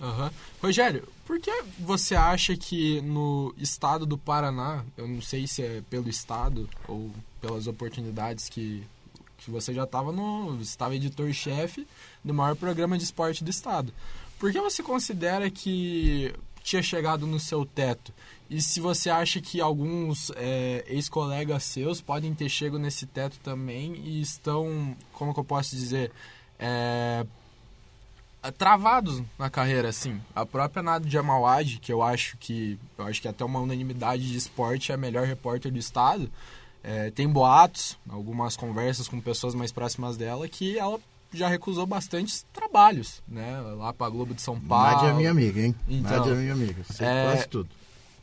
Uhum. 0.00 0.30
Rogério, 0.60 1.08
por 1.24 1.40
que 1.40 1.62
você 1.78 2.14
acha 2.14 2.56
que 2.56 3.00
no 3.00 3.54
estado 3.56 4.04
do 4.04 4.18
Paraná, 4.18 4.84
eu 4.96 5.06
não 5.06 5.20
sei 5.20 5.46
se 5.46 5.62
é 5.62 5.82
pelo 5.88 6.08
estado 6.08 6.68
ou 6.88 7.10
pelas 7.40 7.66
oportunidades 7.66 8.48
que, 8.48 8.82
que 9.38 9.50
você 9.50 9.72
já 9.72 9.84
estava 9.84 10.12
no. 10.12 10.60
estava 10.60 10.96
editor-chefe 10.96 11.86
do 12.24 12.34
maior 12.34 12.56
programa 12.56 12.98
de 12.98 13.04
esporte 13.04 13.44
do 13.44 13.50
estado. 13.50 13.92
Por 14.38 14.52
que 14.52 14.60
você 14.60 14.82
considera 14.82 15.50
que 15.50 16.34
tinha 16.62 16.82
chegado 16.82 17.26
no 17.26 17.38
seu 17.38 17.64
teto? 17.64 18.12
E 18.50 18.60
se 18.60 18.80
você 18.80 19.08
acha 19.08 19.40
que 19.40 19.60
alguns 19.60 20.30
é, 20.36 20.84
ex-colegas 20.86 21.64
seus 21.64 22.00
podem 22.00 22.34
ter 22.34 22.48
chegado 22.48 22.78
nesse 22.78 23.06
teto 23.06 23.38
também 23.42 23.94
e 24.04 24.20
estão, 24.20 24.94
como 25.12 25.32
que 25.32 25.40
eu 25.40 25.44
posso 25.44 25.74
dizer, 25.74 26.12
é, 26.58 27.24
travados 28.50 29.22
na 29.38 29.48
carreira, 29.48 29.88
assim. 29.88 30.20
A 30.34 30.44
própria 30.44 30.82
Nadia 30.82 31.22
Mawad, 31.22 31.78
que 31.80 31.92
eu 31.92 32.02
acho 32.02 32.36
que 32.38 32.78
eu 32.98 33.06
acho 33.06 33.20
que 33.20 33.28
é 33.28 33.30
até 33.30 33.44
uma 33.44 33.60
unanimidade 33.60 34.30
de 34.30 34.36
esporte 34.36 34.92
é 34.92 34.94
a 34.94 34.98
melhor 34.98 35.26
repórter 35.26 35.72
do 35.72 35.78
estado, 35.78 36.30
é, 36.82 37.10
tem 37.10 37.28
boatos, 37.28 37.98
algumas 38.08 38.56
conversas 38.56 39.08
com 39.08 39.20
pessoas 39.20 39.54
mais 39.54 39.72
próximas 39.72 40.16
dela, 40.16 40.46
que 40.48 40.78
ela 40.78 41.00
já 41.32 41.48
recusou 41.48 41.86
bastantes 41.86 42.46
trabalhos, 42.52 43.22
né? 43.26 43.60
Lá 43.76 43.92
para 43.92 44.10
Globo 44.10 44.34
de 44.34 44.42
São 44.42 44.60
Paulo. 44.60 44.92
Nádia 44.92 45.08
é 45.08 45.12
minha 45.14 45.30
amiga, 45.30 45.60
hein? 45.60 45.74
Então, 45.88 46.18
Nádia 46.18 46.32
é 46.32 46.36
minha 46.36 46.52
amiga, 46.52 46.84
sei 46.84 47.06
é... 47.06 47.24
quase 47.24 47.48
tudo. 47.48 47.68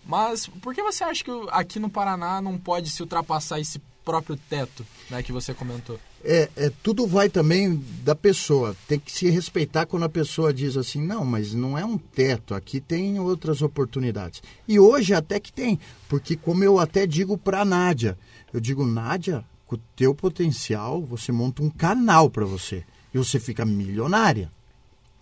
Mas 0.05 0.47
por 0.47 0.73
que 0.73 0.81
você 0.81 1.03
acha 1.03 1.23
que 1.23 1.31
aqui 1.51 1.79
no 1.79 1.89
Paraná 1.89 2.41
não 2.41 2.57
pode 2.57 2.89
se 2.89 3.01
ultrapassar 3.01 3.59
esse 3.59 3.79
próprio 4.11 4.37
teto, 4.49 4.85
né, 5.09 5.23
que 5.23 5.31
você 5.31 5.53
comentou? 5.53 5.97
É, 6.21 6.49
é, 6.57 6.71
tudo 6.83 7.07
vai 7.07 7.29
também 7.29 7.81
da 8.03 8.13
pessoa. 8.13 8.75
Tem 8.89 8.99
que 8.99 9.09
se 9.09 9.29
respeitar 9.29 9.85
quando 9.85 10.03
a 10.03 10.09
pessoa 10.09 10.53
diz 10.53 10.75
assim, 10.75 11.01
não, 11.01 11.23
mas 11.23 11.53
não 11.53 11.77
é 11.77 11.85
um 11.85 11.97
teto, 11.97 12.53
aqui 12.53 12.81
tem 12.81 13.17
outras 13.19 13.61
oportunidades. 13.61 14.43
E 14.67 14.77
hoje 14.77 15.13
até 15.13 15.39
que 15.39 15.53
tem, 15.53 15.79
porque 16.09 16.35
como 16.35 16.61
eu 16.61 16.77
até 16.77 17.07
digo 17.07 17.37
para 17.37 17.61
a 17.61 17.65
Nádia, 17.65 18.17
eu 18.53 18.59
digo, 18.59 18.85
Nádia, 18.85 19.45
com 19.65 19.77
o 19.77 19.81
teu 19.95 20.13
potencial, 20.13 21.01
você 21.01 21.31
monta 21.31 21.63
um 21.63 21.69
canal 21.69 22.29
para 22.29 22.43
você. 22.43 22.83
E 23.13 23.17
você 23.17 23.39
fica 23.39 23.63
milionária. 23.63 24.51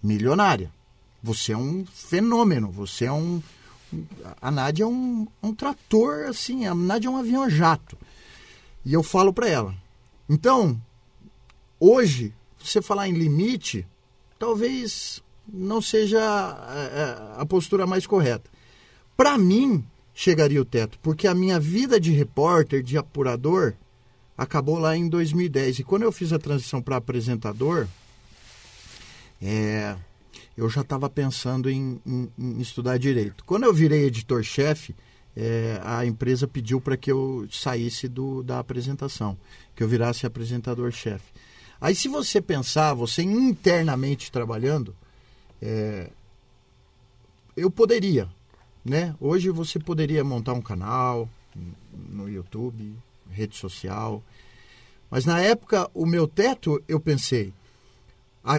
Milionária. 0.01 0.71
Você 1.21 1.53
é 1.53 1.57
um 1.57 1.85
fenômeno, 1.85 2.71
você 2.71 3.05
é 3.05 3.11
um... 3.11 3.39
A 4.41 4.49
Nádia 4.49 4.83
é 4.83 4.87
um, 4.87 5.27
um 5.43 5.53
trator, 5.53 6.25
assim, 6.27 6.65
a 6.65 6.73
Nádia 6.73 7.07
é 7.07 7.11
um 7.11 7.17
avião 7.17 7.47
jato. 7.47 7.95
E 8.85 8.93
eu 8.93 9.03
falo 9.03 9.33
para 9.33 9.47
ela, 9.47 9.75
então, 10.27 10.79
Hoje, 11.79 12.33
você 12.61 12.81
falar 12.81 13.07
em 13.07 13.13
limite, 13.13 13.87
talvez 14.37 15.23
não 15.47 15.81
seja 15.81 16.21
a, 16.21 17.37
a 17.41 17.45
postura 17.45 17.87
mais 17.87 18.05
correta. 18.05 18.49
Para 19.15 19.37
mim, 19.37 19.85
chegaria 20.13 20.61
o 20.61 20.65
teto, 20.65 20.99
porque 21.01 21.25
a 21.25 21.33
minha 21.33 21.57
vida 21.57 21.97
de 21.99 22.11
repórter, 22.11 22.83
de 22.83 22.97
apurador, 22.97 23.73
acabou 24.37 24.77
lá 24.77 24.95
em 24.97 25.07
2010. 25.07 25.79
E 25.79 25.83
quando 25.85 26.03
eu 26.03 26.11
fiz 26.11 26.33
a 26.33 26.39
transição 26.39 26.81
para 26.81 26.97
apresentador, 26.97 27.87
é, 29.41 29.95
eu 30.57 30.69
já 30.69 30.81
estava 30.81 31.09
pensando 31.09 31.69
em, 31.69 32.01
em, 32.05 32.29
em, 32.37 32.59
estudar 32.59 32.99
direito. 32.99 33.45
Quando 33.45 33.63
eu 33.63 33.73
virei 33.73 34.03
editor-chefe, 34.03 34.93
é, 35.39 35.79
a 35.85 36.05
empresa 36.05 36.45
pediu 36.45 36.81
para 36.81 36.97
que 36.97 37.09
eu 37.09 37.47
saísse 37.49 38.09
do, 38.09 38.43
da 38.43 38.59
apresentação, 38.59 39.37
que 39.73 39.81
eu 39.81 39.87
virasse 39.87 40.25
apresentador-chefe. 40.25 41.31
Aí, 41.79 41.95
se 41.95 42.09
você 42.09 42.41
pensar, 42.41 42.93
você 42.93 43.21
internamente 43.23 44.29
trabalhando, 44.29 44.93
é, 45.61 46.09
eu 47.55 47.71
poderia, 47.71 48.27
né? 48.83 49.15
Hoje 49.17 49.49
você 49.49 49.79
poderia 49.79 50.25
montar 50.25 50.51
um 50.51 50.61
canal 50.61 51.29
no 51.93 52.29
YouTube, 52.29 52.93
rede 53.31 53.55
social. 53.55 54.21
Mas 55.09 55.23
na 55.23 55.39
época, 55.39 55.89
o 55.93 56.05
meu 56.05 56.27
teto, 56.27 56.83
eu 56.85 56.99
pensei, 56.99 57.53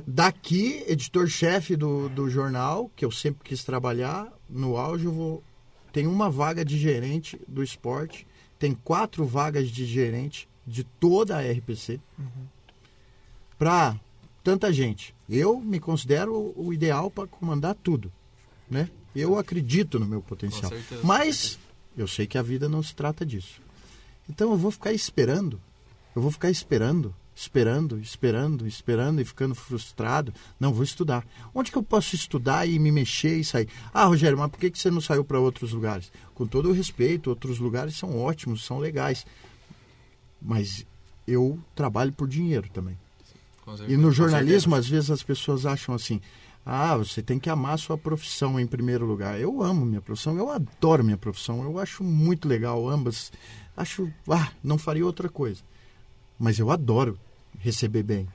daqui, 0.07 0.83
editor-chefe 0.87 1.77
do, 1.77 2.09
do 2.09 2.31
jornal, 2.31 2.91
que 2.97 3.05
eu 3.05 3.11
sempre 3.11 3.45
quis 3.45 3.63
trabalhar, 3.65 4.33
no 4.49 4.79
auge 4.79 5.05
eu 5.05 5.13
vou, 5.13 5.45
tem 5.93 6.07
uma 6.07 6.31
vaga 6.31 6.65
de 6.65 6.79
gerente 6.79 7.41
do 7.47 7.63
esporte 7.63 8.27
tem 8.61 8.75
quatro 8.75 9.25
vagas 9.25 9.71
de 9.71 9.87
gerente 9.87 10.47
de 10.67 10.85
toda 10.85 11.37
a 11.37 11.41
RPC 11.41 11.99
para 13.59 13.99
tanta 14.45 14.71
gente. 14.71 15.15
Eu 15.29 15.59
me 15.59 15.81
considero 15.81 16.53
o 16.55 16.73
ideal 16.73 17.11
para 17.11 17.27
comandar 17.27 17.75
tudo, 17.75 18.13
né? 18.71 18.91
Eu 19.17 19.39
acredito 19.39 19.99
no 19.99 20.07
meu 20.07 20.21
potencial. 20.21 20.71
Mas 21.03 21.59
eu 21.97 22.07
sei 22.07 22.27
que 22.27 22.37
a 22.37 22.43
vida 22.43 22.69
não 22.69 22.83
se 22.83 22.95
trata 22.95 23.25
disso. 23.25 23.63
Então 24.29 24.51
eu 24.51 24.59
vou 24.59 24.71
ficar 24.71 24.93
esperando. 24.93 25.59
Eu 26.15 26.21
vou 26.21 26.31
ficar 26.31 26.51
esperando, 26.51 27.15
esperando, 27.41 27.99
esperando, 27.99 28.67
esperando 28.67 29.21
e 29.21 29.25
ficando 29.25 29.55
frustrado. 29.55 30.33
Não, 30.59 30.75
vou 30.75 30.85
estudar. 30.85 31.27
Onde 31.55 31.73
que 31.73 31.79
eu 31.79 31.83
posso 31.83 32.15
estudar 32.15 32.69
e 32.69 32.79
me 32.79 32.93
mexer 32.93 33.39
e 33.39 33.45
sair? 33.45 33.67
Ah, 33.95 34.05
Rogério, 34.05 34.37
mas 34.37 34.51
por 34.51 34.61
que 34.61 34.71
que 34.71 34.79
você 34.79 34.91
não 34.91 35.01
saiu 35.01 35.25
para 35.25 35.41
outros 35.41 35.73
lugares? 35.73 36.13
Com 36.35 36.47
todo 36.47 36.69
o 36.69 36.73
respeito, 36.73 37.31
outros 37.31 37.59
lugares 37.59 37.97
são 37.97 38.19
ótimos, 38.19 38.63
são 38.63 38.79
legais. 38.79 39.25
Mas 40.41 40.85
eu 41.27 41.59
trabalho 41.75 42.13
por 42.13 42.29
dinheiro 42.29 42.69
também. 42.75 42.99
E 43.89 43.97
no 43.97 44.13
jornalismo, 44.13 44.75
às 44.75 44.87
vezes 44.87 45.11
as 45.11 45.23
pessoas 45.23 45.65
acham 45.65 45.95
assim: 45.95 46.21
ah, 46.67 46.95
você 46.99 47.23
tem 47.23 47.39
que 47.39 47.49
amar 47.49 47.75
a 47.75 47.79
sua 47.79 47.97
profissão 47.97 48.61
em 48.61 48.67
primeiro 48.67 49.07
lugar. 49.07 49.41
Eu 49.41 49.63
amo 49.63 49.87
minha 49.87 50.03
profissão, 50.03 50.37
eu 50.37 50.51
adoro 50.51 51.03
minha 51.03 51.17
profissão, 51.17 51.63
eu 51.63 51.79
acho 51.79 52.05
muito 52.05 52.47
legal 52.47 52.87
ambas. 52.87 53.33
Acho, 53.75 54.13
ah, 54.29 54.51
não 54.63 54.77
faria 54.77 55.07
outra 55.07 55.31
coisa. 55.31 55.63
Mas 56.39 56.59
eu 56.59 56.71
adoro 56.71 57.19
receber 57.61 58.03
bem. 58.03 58.27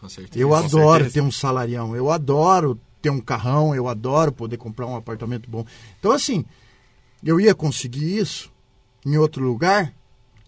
Com 0.00 0.08
certeza. 0.08 0.38
Eu 0.38 0.50
Com 0.50 0.54
adoro 0.54 1.04
certeza. 1.04 1.14
ter 1.14 1.20
um 1.22 1.30
salarião, 1.32 1.96
eu 1.96 2.10
adoro 2.10 2.78
ter 3.02 3.10
um 3.10 3.20
carrão, 3.20 3.74
eu 3.74 3.88
adoro 3.88 4.30
poder 4.32 4.56
comprar 4.56 4.86
um 4.86 4.96
apartamento 4.96 5.48
bom. 5.50 5.64
Então, 5.98 6.12
assim, 6.12 6.44
eu 7.22 7.40
ia 7.40 7.54
conseguir 7.54 8.18
isso 8.18 8.50
em 9.04 9.16
outro 9.16 9.44
lugar, 9.44 9.92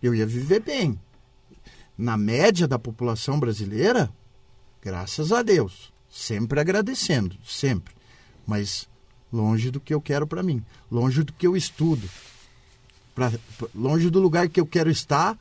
eu 0.02 0.14
ia 0.14 0.26
viver 0.26 0.61
bem. 0.61 0.99
Na 1.99 2.16
média 2.16 2.69
da 2.69 2.78
população 2.78 3.40
brasileira, 3.40 4.11
graças 4.83 5.33
a 5.33 5.43
Deus, 5.43 5.93
sempre 6.11 6.61
agradecendo, 6.61 7.37
sempre. 7.47 7.95
Mas 8.47 8.87
longe 9.33 9.71
do 9.71 9.81
que 9.81 9.93
eu 9.93 10.00
quero 10.00 10.26
para 10.26 10.43
mim, 10.43 10.62
longe 10.90 11.23
do 11.23 11.33
que 11.33 11.47
eu 11.47 11.57
estudo, 11.57 12.09
pra- 13.14 13.33
longe 13.75 14.09
do 14.11 14.21
lugar 14.21 14.49
que 14.49 14.61
eu 14.61 14.66
quero 14.66 14.90
estar, 14.90 15.38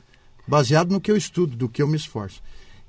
baseado 0.48 0.92
no 0.92 1.02
que 1.02 1.12
eu 1.12 1.18
estudo, 1.18 1.56
do 1.56 1.68
que 1.70 1.82
eu 1.82 1.88
me 1.88 1.96
esforço. 1.98 2.42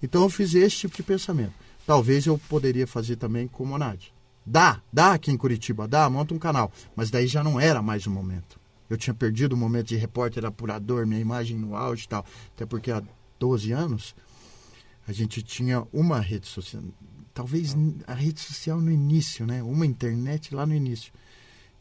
Então 0.07 0.23
eu 0.23 0.31
fiz 0.31 0.55
esse 0.55 0.77
tipo 0.77 0.97
de 0.97 1.03
pensamento. 1.03 1.53
Talvez 1.85 2.27
eu 2.27 2.39
poderia 2.49 2.87
fazer 2.87 3.17
também 3.17 3.49
como 3.49 3.75
a 3.75 3.79
Nádia. 3.79 4.13
Dá, 4.47 4.81
dá 4.93 5.15
aqui 5.15 5.33
em 5.33 5.37
Curitiba, 5.37 5.89
dá, 5.89 6.09
monta 6.09 6.33
um 6.33 6.39
canal. 6.39 6.71
Mas 6.95 7.11
daí 7.11 7.27
já 7.27 7.43
não 7.43 7.59
era 7.59 7.83
mais 7.83 8.07
o 8.07 8.11
momento. 8.11 8.59
Eu 8.89 8.97
tinha 8.97 9.13
perdido 9.13 9.55
o 9.55 9.57
momento 9.57 9.89
de 9.89 9.97
repórter 9.97 10.45
apurador, 10.45 11.09
minha 11.09 11.21
imagem 11.21 11.59
no 11.59 11.75
auge 11.75 12.05
e 12.05 12.09
tal. 12.09 12.25
Até 12.55 12.65
porque 12.65 12.93
há 12.93 13.03
12 13.41 13.73
anos 13.73 14.15
a 15.09 15.13
gente 15.13 15.43
tinha 15.43 15.85
uma 15.93 16.21
rede 16.21 16.47
social. 16.47 16.85
Talvez 17.35 17.77
a 18.07 18.15
rede 18.15 18.39
social 18.39 18.81
no 18.81 18.93
início, 18.93 19.45
né? 19.45 19.61
Uma 19.61 19.85
internet 19.85 20.55
lá 20.55 20.65
no 20.65 20.73
início. 20.73 21.13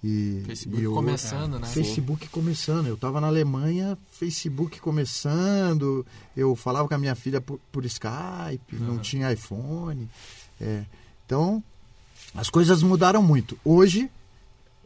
E, 0.04 0.44
Facebook 0.46 0.82
e 0.82 0.86
eu- 0.86 0.94
começando, 0.94 1.60
né? 1.60 1.68
Facebook 1.68 2.30
começando. 2.30 2.88
Eu 2.88 2.96
estava 2.96 3.20
na 3.20 3.28
Alemanha, 3.28 3.98
Facebook 4.12 4.80
começando. 4.80 6.06
Eu 6.38 6.56
falava 6.56 6.88
com 6.88 6.94
a 6.94 6.98
minha 6.98 7.16
filha 7.16 7.42
por, 7.42 7.60
por 7.72 7.84
Skype, 7.86 8.76
não 8.80 8.94
Uhum. 8.96 9.00
tinha 9.00 9.32
iPhone. 9.34 10.08
É. 10.62 10.84
Então, 11.26 11.64
as 12.36 12.50
coisas 12.50 12.84
mudaram 12.84 13.24
muito. 13.24 13.58
Hoje, 13.66 14.10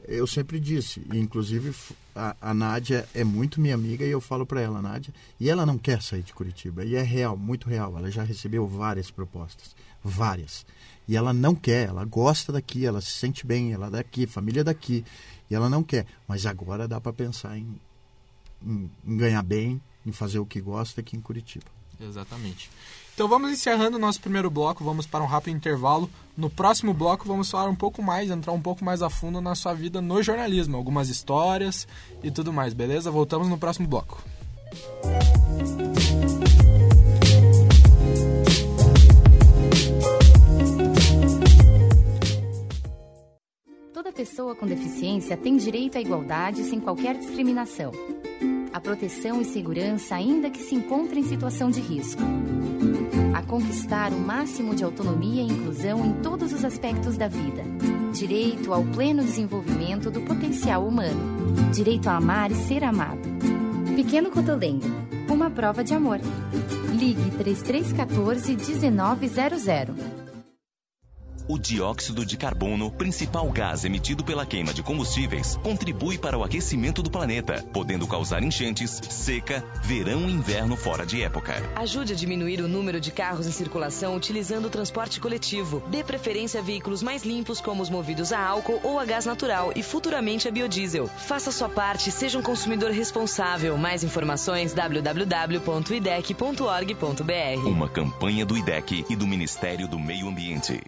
eu 0.07 0.25
sempre 0.25 0.59
disse, 0.59 1.01
inclusive 1.13 1.73
a, 2.15 2.35
a 2.41 2.53
Nádia 2.53 3.07
é 3.13 3.23
muito 3.23 3.59
minha 3.59 3.75
amiga 3.75 4.05
e 4.05 4.09
eu 4.11 4.21
falo 4.21 4.45
para 4.45 4.61
ela, 4.61 4.81
Nádia, 4.81 5.13
e 5.39 5.49
ela 5.49 5.65
não 5.65 5.77
quer 5.77 6.01
sair 6.01 6.23
de 6.23 6.33
Curitiba. 6.33 6.85
E 6.85 6.95
é 6.95 7.01
real, 7.01 7.35
muito 7.37 7.67
real. 7.69 7.97
Ela 7.97 8.09
já 8.09 8.23
recebeu 8.23 8.65
várias 8.67 9.11
propostas, 9.11 9.75
várias. 10.03 10.65
E 11.09 11.17
ela 11.17 11.33
não 11.33 11.55
quer, 11.55 11.87
ela 11.87 12.05
gosta 12.05 12.53
daqui, 12.53 12.85
ela 12.85 13.01
se 13.01 13.09
sente 13.09 13.43
bem, 13.43 13.73
ela 13.73 13.87
é 13.87 13.89
daqui, 13.89 14.27
família 14.27 14.61
é 14.61 14.63
daqui. 14.63 15.03
E 15.49 15.55
ela 15.55 15.67
não 15.67 15.81
quer. 15.81 16.05
Mas 16.27 16.45
agora 16.45 16.87
dá 16.87 17.01
para 17.01 17.11
pensar 17.11 17.57
em, 17.57 17.81
em, 18.63 18.91
em 19.03 19.17
ganhar 19.17 19.41
bem, 19.41 19.81
em 20.05 20.11
fazer 20.11 20.37
o 20.37 20.45
que 20.45 20.61
gosta 20.61 21.01
aqui 21.01 21.17
em 21.17 21.19
Curitiba. 21.19 21.65
Exatamente. 21.99 22.69
Então 23.15 23.27
vamos 23.27 23.49
encerrando 23.49 23.97
o 23.97 23.99
nosso 23.99 24.21
primeiro 24.21 24.51
bloco, 24.51 24.83
vamos 24.83 25.07
para 25.07 25.23
um 25.23 25.27
rápido 25.27 25.57
intervalo. 25.57 26.07
No 26.37 26.47
próximo 26.47 26.93
bloco 26.93 27.27
vamos 27.27 27.49
falar 27.49 27.71
um 27.71 27.75
pouco 27.75 28.03
mais, 28.03 28.29
entrar 28.29 28.53
um 28.53 28.61
pouco 28.61 28.85
mais 28.85 29.01
a 29.01 29.09
fundo 29.09 29.41
na 29.41 29.55
sua 29.55 29.73
vida 29.73 29.99
no 29.99 30.21
jornalismo, 30.21 30.77
algumas 30.77 31.09
histórias 31.09 31.87
e 32.21 32.29
tudo 32.29 32.53
mais, 32.53 32.75
beleza? 32.75 33.09
Voltamos 33.09 33.49
no 33.49 33.57
próximo 33.57 33.87
bloco. 33.87 34.23
Toda 35.01 36.08
pessoa 44.19 44.53
com 44.53 44.67
deficiência 44.67 45.37
tem 45.37 45.55
direito 45.55 45.97
à 45.97 46.01
igualdade 46.01 46.63
sem 46.63 46.77
qualquer 46.77 47.17
discriminação. 47.17 47.93
A 48.73 48.77
proteção 48.77 49.39
e 49.39 49.45
segurança, 49.45 50.13
ainda 50.13 50.49
que 50.49 50.59
se 50.59 50.75
encontre 50.75 51.21
em 51.21 51.23
situação 51.23 51.69
de 51.69 51.79
risco. 51.79 52.21
A 53.33 53.41
conquistar 53.43 54.11
o 54.11 54.19
máximo 54.19 54.75
de 54.75 54.83
autonomia 54.83 55.41
e 55.41 55.45
inclusão 55.45 56.05
em 56.05 56.21
todos 56.21 56.51
os 56.51 56.65
aspectos 56.65 57.15
da 57.15 57.29
vida. 57.29 57.63
Direito 58.11 58.73
ao 58.73 58.83
pleno 58.83 59.23
desenvolvimento 59.23 60.11
do 60.11 60.19
potencial 60.19 60.85
humano. 60.85 61.71
Direito 61.71 62.09
a 62.09 62.17
amar 62.17 62.51
e 62.51 62.55
ser 62.55 62.83
amado. 62.83 63.21
Pequeno 63.95 64.29
Cotolengo. 64.29 64.85
Uma 65.29 65.49
prova 65.49 65.81
de 65.81 65.93
amor. 65.93 66.19
Ligue 66.93 67.31
3314 67.37 68.57
1900. 68.57 70.18
O 71.51 71.57
dióxido 71.57 72.23
de 72.23 72.37
carbono, 72.37 72.91
principal 72.91 73.49
gás 73.49 73.83
emitido 73.83 74.23
pela 74.23 74.45
queima 74.45 74.71
de 74.71 74.83
combustíveis, 74.83 75.57
contribui 75.63 76.15
para 76.15 76.37
o 76.37 76.43
aquecimento 76.43 77.01
do 77.01 77.09
planeta, 77.09 77.65
podendo 77.73 78.05
causar 78.05 78.43
enchentes, 78.43 79.01
seca, 79.09 79.65
verão 79.81 80.29
e 80.29 80.31
inverno 80.31 80.77
fora 80.77 81.07
de 81.07 81.23
época. 81.23 81.55
Ajude 81.75 82.13
a 82.13 82.15
diminuir 82.15 82.61
o 82.61 82.67
número 82.67 83.01
de 83.01 83.09
carros 83.09 83.47
em 83.47 83.51
circulação 83.51 84.15
utilizando 84.15 84.65
o 84.65 84.69
transporte 84.69 85.19
coletivo. 85.19 85.81
Dê 85.89 86.03
preferência 86.03 86.59
a 86.59 86.63
veículos 86.63 87.01
mais 87.01 87.25
limpos, 87.25 87.59
como 87.59 87.81
os 87.81 87.89
movidos 87.89 88.31
a 88.31 88.39
álcool 88.39 88.79
ou 88.83 88.99
a 88.99 89.05
gás 89.05 89.25
natural 89.25 89.73
e 89.75 89.81
futuramente 89.81 90.47
a 90.47 90.51
biodiesel. 90.51 91.07
Faça 91.07 91.51
sua 91.51 91.67
parte 91.67 92.09
e 92.09 92.11
seja 92.11 92.37
um 92.37 92.43
consumidor 92.43 92.91
responsável. 92.91 93.75
Mais 93.75 94.03
informações 94.03 94.71
www.idec.org.br. 94.75 97.67
Uma 97.67 97.89
campanha 97.89 98.45
do 98.45 98.55
IDEC 98.55 99.03
e 99.09 99.15
do 99.15 99.25
Ministério 99.25 99.87
do 99.87 99.97
Meio 99.97 100.27
Ambiente. 100.27 100.79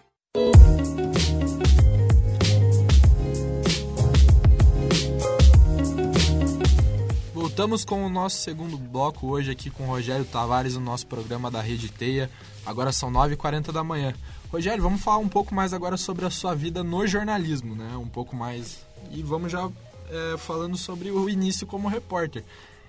Voltamos 7.62 7.84
com 7.84 8.04
o 8.04 8.08
nosso 8.08 8.38
segundo 8.38 8.76
bloco 8.76 9.28
hoje 9.28 9.50
aqui 9.50 9.68
com 9.68 9.84
o 9.84 9.86
Rogério 9.86 10.24
Tavares, 10.24 10.74
no 10.74 10.80
nosso 10.80 11.06
programa 11.06 11.50
da 11.50 11.60
Rede 11.60 11.90
Teia. 11.90 12.30
Agora 12.64 12.92
são 12.92 13.12
9h40 13.12 13.70
da 13.70 13.84
manhã. 13.84 14.14
Rogério, 14.50 14.82
vamos 14.82 15.02
falar 15.02 15.18
um 15.18 15.28
pouco 15.28 15.54
mais 15.54 15.72
agora 15.72 15.96
sobre 15.96 16.24
a 16.24 16.30
sua 16.30 16.54
vida 16.54 16.82
no 16.82 17.06
jornalismo, 17.06 17.74
né? 17.74 17.96
Um 17.96 18.08
pouco 18.08 18.34
mais. 18.34 18.84
E 19.10 19.22
vamos 19.22 19.52
já 19.52 19.70
é, 20.10 20.36
falando 20.38 20.76
sobre 20.76 21.10
o 21.10 21.28
início 21.28 21.66
como 21.66 21.88
repórter. 21.88 22.42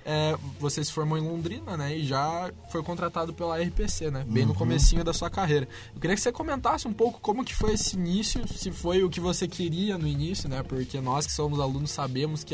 É, 0.06 0.38
você 0.60 0.84
se 0.84 0.92
formou 0.92 1.18
em 1.18 1.22
Londrina, 1.22 1.78
né? 1.78 1.98
E 1.98 2.06
já 2.06 2.52
foi 2.72 2.84
contratado 2.84 3.34
pela 3.34 3.58
RPC, 3.58 4.12
né? 4.12 4.26
Bem 4.28 4.46
no 4.46 4.54
comecinho 4.54 5.04
da 5.04 5.14
sua 5.14 5.30
carreira. 5.30 5.68
Eu 5.96 6.02
queria 6.02 6.16
que 6.16 6.22
você 6.22 6.32
comentasse 6.32 6.88
um 6.88 6.94
pouco 6.94 7.22
como 7.22 7.44
que 7.44 7.56
foi 7.56 7.74
esse 7.74 7.96
início, 7.96 8.46
se 8.48 8.72
foi 8.72 9.04
o 9.04 9.10
que 9.10 9.20
você 9.20 9.48
queria 9.48 9.98
no 9.98 10.08
início, 10.08 10.50
né? 10.50 10.62
Porque 10.64 11.00
nós 11.00 11.26
que 11.26 11.32
somos 11.32 11.60
alunos 11.60 11.92
sabemos 11.92 12.44
que 12.44 12.54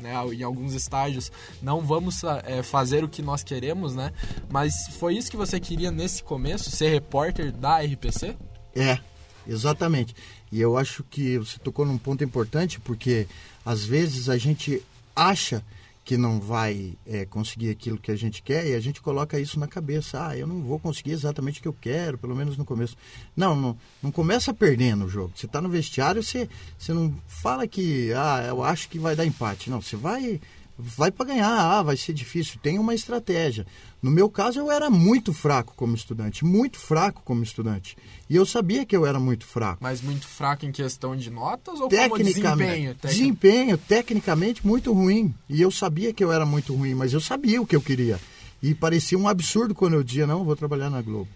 né, 0.00 0.14
em 0.32 0.42
alguns 0.42 0.74
estágios 0.74 1.30
não 1.62 1.80
vamos 1.80 2.22
é, 2.44 2.62
fazer 2.62 3.04
o 3.04 3.08
que 3.08 3.22
nós 3.22 3.42
queremos, 3.42 3.94
né? 3.94 4.12
Mas 4.50 4.74
foi 4.98 5.16
isso 5.16 5.30
que 5.30 5.36
você 5.36 5.60
queria 5.60 5.90
nesse 5.90 6.22
começo, 6.22 6.70
ser 6.70 6.88
repórter 6.88 7.52
da 7.52 7.80
RPC? 7.80 8.36
É, 8.74 8.98
exatamente. 9.46 10.14
E 10.50 10.60
eu 10.60 10.76
acho 10.76 11.04
que 11.04 11.38
você 11.38 11.58
tocou 11.58 11.86
num 11.86 11.98
ponto 11.98 12.24
importante, 12.24 12.80
porque 12.80 13.26
às 13.64 13.84
vezes 13.84 14.28
a 14.28 14.36
gente 14.36 14.82
acha 15.14 15.62
que 16.10 16.18
não 16.18 16.40
vai 16.40 16.98
é, 17.06 17.24
conseguir 17.24 17.70
aquilo 17.70 17.96
que 17.96 18.10
a 18.10 18.16
gente 18.16 18.42
quer 18.42 18.66
e 18.66 18.74
a 18.74 18.80
gente 18.80 19.00
coloca 19.00 19.38
isso 19.38 19.60
na 19.60 19.68
cabeça. 19.68 20.26
Ah, 20.26 20.36
eu 20.36 20.44
não 20.44 20.60
vou 20.60 20.76
conseguir 20.76 21.12
exatamente 21.12 21.60
o 21.60 21.62
que 21.62 21.68
eu 21.68 21.72
quero, 21.72 22.18
pelo 22.18 22.34
menos 22.34 22.56
no 22.56 22.64
começo. 22.64 22.96
Não, 23.36 23.54
não, 23.54 23.78
não 24.02 24.10
começa 24.10 24.52
perdendo 24.52 25.04
o 25.04 25.08
jogo. 25.08 25.30
Você 25.36 25.46
está 25.46 25.60
no 25.60 25.68
vestiário, 25.68 26.20
você, 26.20 26.48
você 26.76 26.92
não 26.92 27.14
fala 27.28 27.64
que, 27.68 28.12
ah, 28.12 28.44
eu 28.48 28.60
acho 28.60 28.88
que 28.88 28.98
vai 28.98 29.14
dar 29.14 29.24
empate. 29.24 29.70
Não, 29.70 29.80
você 29.80 29.94
vai, 29.94 30.40
vai 30.82 31.10
para 31.10 31.26
ganhar, 31.26 31.48
ah, 31.50 31.82
vai 31.82 31.96
ser 31.96 32.12
difícil, 32.12 32.58
tem 32.62 32.78
uma 32.78 32.94
estratégia. 32.94 33.66
No 34.02 34.10
meu 34.10 34.28
caso, 34.30 34.58
eu 34.58 34.70
era 34.70 34.88
muito 34.88 35.32
fraco 35.32 35.74
como 35.76 35.94
estudante, 35.94 36.44
muito 36.44 36.78
fraco 36.78 37.22
como 37.24 37.42
estudante. 37.42 37.96
E 38.28 38.34
eu 38.36 38.46
sabia 38.46 38.86
que 38.86 38.96
eu 38.96 39.04
era 39.04 39.20
muito 39.20 39.44
fraco. 39.46 39.78
Mas 39.82 40.00
muito 40.00 40.26
fraco 40.26 40.64
em 40.64 40.72
questão 40.72 41.14
de 41.14 41.30
notas 41.30 41.80
ou 41.80 41.88
Tecnicamente, 41.88 42.34
desempenho? 42.34 42.94
Tec- 42.94 43.10
desempenho, 43.10 43.78
tecnicamente, 43.78 44.66
muito 44.66 44.92
ruim. 44.92 45.34
E 45.48 45.60
eu 45.60 45.70
sabia 45.70 46.12
que 46.12 46.24
eu 46.24 46.32
era 46.32 46.46
muito 46.46 46.74
ruim, 46.74 46.94
mas 46.94 47.12
eu 47.12 47.20
sabia 47.20 47.60
o 47.60 47.66
que 47.66 47.76
eu 47.76 47.80
queria. 47.82 48.18
E 48.62 48.74
parecia 48.74 49.18
um 49.18 49.28
absurdo 49.28 49.74
quando 49.74 49.94
eu 49.94 50.02
dizia, 50.02 50.26
não, 50.26 50.38
eu 50.40 50.44
vou 50.44 50.56
trabalhar 50.56 50.88
na 50.90 51.00
Globo. 51.02 51.28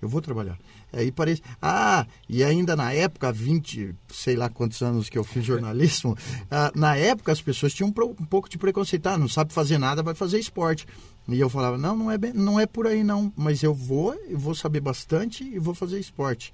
Eu 0.00 0.08
vou 0.08 0.20
trabalhar. 0.20 0.58
Aí 0.92 1.12
parece. 1.12 1.42
Ah, 1.60 2.06
e 2.28 2.42
ainda 2.42 2.74
na 2.74 2.92
época, 2.92 3.28
há 3.28 3.32
20, 3.32 3.94
sei 4.08 4.34
lá 4.34 4.48
quantos 4.48 4.80
anos 4.80 5.08
que 5.08 5.18
eu 5.18 5.24
fiz 5.24 5.44
jornalismo, 5.44 6.16
ah, 6.50 6.72
na 6.74 6.96
época 6.96 7.32
as 7.32 7.42
pessoas 7.42 7.74
tinham 7.74 7.88
um, 7.88 7.92
pouco 7.92 8.48
de 8.48 8.56
preconceito. 8.56 9.06
Ah, 9.06 9.18
não 9.18 9.28
sabe 9.28 9.52
fazer 9.52 9.78
nada, 9.78 10.02
vai 10.02 10.14
fazer 10.14 10.38
esporte. 10.38 10.86
E 11.28 11.38
eu 11.38 11.50
falava, 11.50 11.76
não, 11.76 11.94
não 11.94 12.10
é, 12.10 12.18
bem, 12.18 12.32
não 12.32 12.58
é 12.58 12.66
por 12.66 12.86
aí 12.86 13.04
não, 13.04 13.32
mas 13.36 13.62
eu 13.62 13.74
vou, 13.74 14.14
eu 14.28 14.38
vou 14.38 14.54
saber 14.54 14.80
bastante 14.80 15.44
e 15.44 15.58
vou 15.58 15.74
fazer 15.74 16.00
esporte. 16.00 16.52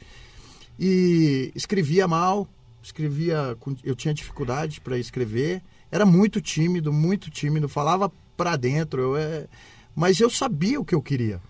E 0.78 1.50
escrevia 1.54 2.06
mal, 2.06 2.46
escrevia, 2.82 3.56
eu 3.82 3.94
tinha 3.94 4.12
dificuldade 4.12 4.80
para 4.80 4.98
escrever, 4.98 5.62
era 5.90 6.04
muito 6.04 6.40
tímido, 6.42 6.92
muito 6.92 7.30
tímido, 7.30 7.68
falava 7.68 8.12
para 8.36 8.56
dentro, 8.56 9.00
eu, 9.00 9.16
é, 9.16 9.46
mas 9.94 10.20
eu 10.20 10.28
sabia 10.28 10.78
o 10.78 10.84
que 10.84 10.94
eu 10.94 11.00
queria. 11.00 11.40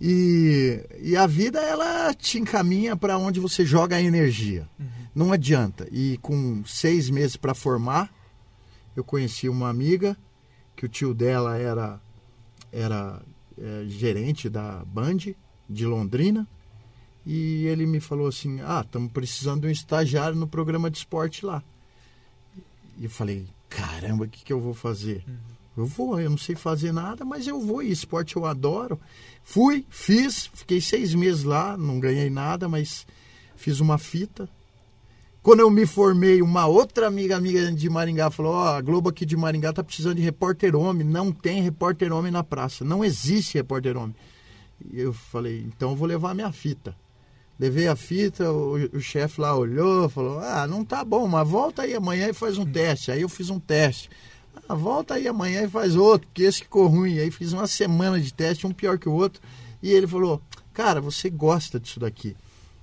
E, 0.00 0.84
e 1.00 1.16
a 1.16 1.26
vida, 1.26 1.60
ela 1.60 2.12
te 2.12 2.38
encaminha 2.38 2.96
para 2.96 3.16
onde 3.16 3.40
você 3.40 3.64
joga 3.64 3.96
a 3.96 4.02
energia. 4.02 4.68
Não 5.14 5.32
adianta. 5.32 5.88
E 5.90 6.18
com 6.18 6.62
seis 6.64 7.08
meses 7.08 7.36
para 7.36 7.54
formar, 7.54 8.12
eu 8.94 9.02
conheci 9.02 9.48
uma 9.48 9.68
amiga, 9.68 10.16
que 10.74 10.84
o 10.84 10.88
tio 10.88 11.14
dela 11.14 11.56
era, 11.56 11.98
era 12.70 13.22
é, 13.58 13.84
gerente 13.88 14.48
da 14.50 14.84
Band, 14.84 15.34
de 15.68 15.86
Londrina. 15.86 16.46
E 17.24 17.66
ele 17.66 17.86
me 17.86 17.98
falou 17.98 18.28
assim: 18.28 18.60
Ah, 18.60 18.82
estamos 18.84 19.10
precisando 19.10 19.62
de 19.62 19.68
um 19.68 19.70
estagiário 19.70 20.38
no 20.38 20.46
programa 20.46 20.90
de 20.90 20.98
esporte 20.98 21.44
lá. 21.44 21.62
E 22.98 23.04
eu 23.04 23.10
falei: 23.10 23.46
Caramba, 23.68 24.24
o 24.24 24.28
que, 24.28 24.44
que 24.44 24.52
eu 24.52 24.60
vou 24.60 24.74
fazer? 24.74 25.24
Eu 25.76 25.86
vou, 25.86 26.18
eu 26.18 26.30
não 26.30 26.38
sei 26.38 26.56
fazer 26.56 26.92
nada, 26.92 27.24
mas 27.24 27.46
eu 27.46 27.60
vou. 27.60 27.82
E 27.82 27.90
esporte 27.90 28.36
eu 28.36 28.46
adoro. 28.46 28.98
Fui, 29.42 29.84
fiz, 29.90 30.50
fiquei 30.54 30.80
seis 30.80 31.14
meses 31.14 31.44
lá, 31.44 31.76
não 31.76 32.00
ganhei 32.00 32.30
nada, 32.30 32.68
mas 32.68 33.06
fiz 33.56 33.80
uma 33.80 33.98
fita. 33.98 34.48
Quando 35.42 35.60
eu 35.60 35.70
me 35.70 35.86
formei, 35.86 36.42
uma 36.42 36.66
outra 36.66 37.06
amiga 37.06 37.36
amiga 37.36 37.70
de 37.70 37.88
Maringá 37.88 38.30
falou: 38.30 38.54
Ó, 38.54 38.68
a 38.68 38.80
Globo 38.80 39.10
aqui 39.10 39.24
de 39.24 39.36
Maringá 39.36 39.72
tá 39.72 39.84
precisando 39.84 40.16
de 40.16 40.22
repórter 40.22 40.74
homem. 40.74 41.06
Não 41.06 41.30
tem 41.30 41.62
repórter 41.62 42.12
homem 42.12 42.32
na 42.32 42.42
praça. 42.42 42.84
Não 42.84 43.04
existe 43.04 43.56
repórter 43.56 43.96
homem. 43.96 44.16
E 44.92 45.00
eu 45.00 45.12
falei: 45.12 45.60
então 45.66 45.90
eu 45.90 45.96
vou 45.96 46.08
levar 46.08 46.34
minha 46.34 46.50
fita. 46.50 46.96
Levei 47.58 47.88
a 47.88 47.96
fita, 47.96 48.50
o, 48.52 48.74
o 48.96 49.00
chefe 49.00 49.40
lá 49.40 49.56
olhou, 49.56 50.08
falou: 50.08 50.40
Ah, 50.40 50.66
não 50.66 50.84
tá 50.84 51.04
bom, 51.04 51.26
mas 51.26 51.48
volta 51.48 51.82
aí 51.82 51.94
amanhã 51.94 52.28
e 52.28 52.32
faz 52.32 52.58
um 52.58 52.66
teste. 52.66 53.10
Aí 53.10 53.22
eu 53.22 53.28
fiz 53.28 53.48
um 53.48 53.60
teste. 53.60 54.10
Ah, 54.68 54.74
volta 54.74 55.14
aí 55.14 55.28
amanhã 55.28 55.64
e 55.64 55.68
faz 55.68 55.94
outro, 55.94 56.26
porque 56.28 56.42
esse 56.42 56.60
ficou 56.60 56.86
ruim. 56.86 57.18
Aí 57.18 57.30
fiz 57.30 57.52
uma 57.52 57.66
semana 57.66 58.20
de 58.20 58.32
teste, 58.32 58.66
um 58.66 58.72
pior 58.72 58.98
que 58.98 59.08
o 59.08 59.12
outro. 59.12 59.40
E 59.82 59.90
ele 59.90 60.06
falou: 60.06 60.40
Cara, 60.72 61.00
você 61.00 61.30
gosta 61.30 61.78
disso 61.78 62.00
daqui. 62.00 62.36